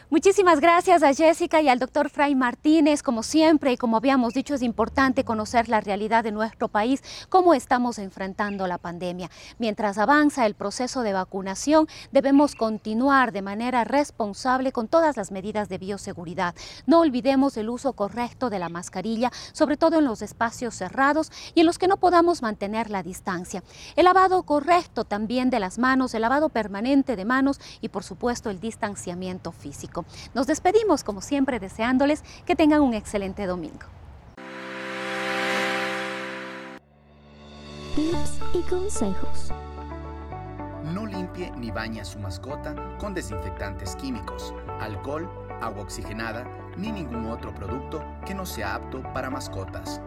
Muchísimas 0.09 0.61
gracias 0.61 1.03
a 1.03 1.13
Jessica 1.13 1.61
y 1.61 1.67
al 1.67 1.79
doctor 1.79 2.09
Fray 2.09 2.33
Martínez. 2.33 3.03
Como 3.03 3.23
siempre 3.23 3.73
y 3.73 3.77
como 3.77 3.97
habíamos 3.97 4.33
dicho, 4.33 4.55
es 4.55 4.61
importante 4.61 5.25
conocer 5.25 5.67
la 5.67 5.81
realidad 5.81 6.23
de 6.23 6.31
nuestro 6.31 6.69
país, 6.69 7.03
cómo 7.27 7.53
estamos 7.53 7.99
enfrentando 7.99 8.67
la 8.67 8.77
pandemia. 8.77 9.29
Mientras 9.59 9.97
avanza 9.97 10.45
el 10.45 10.55
proceso 10.55 11.01
de 11.01 11.11
vacunación, 11.11 11.89
debemos 12.13 12.55
continuar 12.55 13.33
de 13.33 13.41
manera 13.41 13.83
responsable 13.83 14.71
con 14.71 14.87
todas 14.87 15.17
las 15.17 15.29
medidas 15.33 15.67
de 15.67 15.77
bioseguridad. 15.77 16.55
No 16.85 17.01
olvidemos 17.01 17.57
el 17.57 17.67
uso 17.67 17.91
correcto 17.91 18.49
de 18.49 18.59
la 18.59 18.69
mascarilla, 18.69 19.33
sobre 19.51 19.75
todo 19.75 19.99
en 19.99 20.05
los 20.05 20.21
espacios 20.21 20.73
cerrados 20.73 21.33
y 21.53 21.59
en 21.59 21.65
los 21.65 21.77
que 21.77 21.89
no 21.89 21.97
podamos 21.97 22.41
mantener 22.41 22.89
la 22.89 23.03
distancia. 23.03 23.61
El 23.97 24.05
lavado 24.05 24.43
correcto 24.43 25.03
también 25.03 25.49
de 25.49 25.59
las 25.59 25.77
manos, 25.77 26.13
el 26.13 26.21
lavado 26.21 26.47
permanente 26.47 27.17
de 27.17 27.25
manos 27.25 27.59
y 27.81 27.89
por 27.89 28.05
supuesto 28.05 28.49
el 28.49 28.61
distanciamiento 28.61 29.51
físico. 29.51 29.96
Nos 30.33 30.47
despedimos 30.47 31.03
como 31.03 31.21
siempre 31.21 31.59
deseándoles 31.59 32.23
que 32.45 32.55
tengan 32.55 32.81
un 32.81 32.93
excelente 32.93 33.45
domingo. 33.45 33.85
Tips 37.95 38.39
y 38.53 38.61
consejos. 38.69 39.51
No 40.93 41.05
limpie 41.05 41.51
ni 41.57 41.71
bañe 41.71 42.01
a 42.01 42.05
su 42.05 42.19
mascota 42.19 42.75
con 42.99 43.13
desinfectantes 43.13 43.95
químicos, 43.95 44.53
alcohol, 44.79 45.29
agua 45.61 45.83
oxigenada 45.83 46.45
ni 46.77 46.91
ningún 46.91 47.25
otro 47.25 47.53
producto 47.53 48.03
que 48.25 48.35
no 48.35 48.45
sea 48.45 48.75
apto 48.75 49.01
para 49.13 49.29
mascotas. 49.29 49.99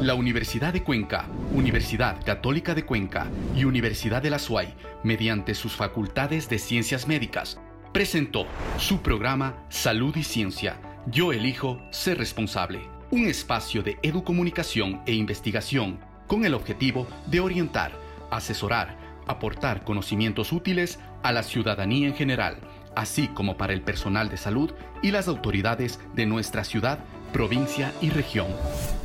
La 0.00 0.14
Universidad 0.14 0.72
de 0.72 0.82
Cuenca, 0.82 1.26
Universidad 1.52 2.24
Católica 2.24 2.74
de 2.74 2.86
Cuenca 2.86 3.26
y 3.54 3.64
Universidad 3.64 4.22
de 4.22 4.30
la 4.30 4.38
SUAY, 4.38 4.74
mediante 5.02 5.54
sus 5.54 5.76
facultades 5.76 6.48
de 6.48 6.58
ciencias 6.58 7.06
médicas, 7.06 7.60
presentó 7.92 8.46
su 8.78 9.02
programa 9.02 9.64
Salud 9.68 10.14
y 10.16 10.22
Ciencia. 10.22 10.76
Yo 11.06 11.32
elijo 11.32 11.80
ser 11.90 12.18
responsable. 12.18 12.80
Un 13.10 13.26
espacio 13.26 13.82
de 13.82 13.98
educomunicación 14.02 15.02
e 15.06 15.12
investigación 15.12 15.98
con 16.28 16.44
el 16.44 16.54
objetivo 16.54 17.08
de 17.26 17.40
orientar, 17.40 17.92
asesorar, 18.30 18.96
aportar 19.26 19.82
conocimientos 19.82 20.52
útiles 20.52 21.00
a 21.24 21.32
la 21.32 21.42
ciudadanía 21.42 22.06
en 22.06 22.14
general, 22.14 22.58
así 22.94 23.26
como 23.28 23.56
para 23.56 23.72
el 23.72 23.82
personal 23.82 24.28
de 24.28 24.36
salud 24.36 24.72
y 25.02 25.10
las 25.10 25.26
autoridades 25.26 25.98
de 26.14 26.26
nuestra 26.26 26.62
ciudad, 26.62 27.00
provincia 27.32 27.92
y 28.00 28.10
región. 28.10 28.46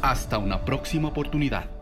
Hasta 0.02 0.38
una 0.38 0.64
próxima 0.64 1.08
oportunidad. 1.08 1.75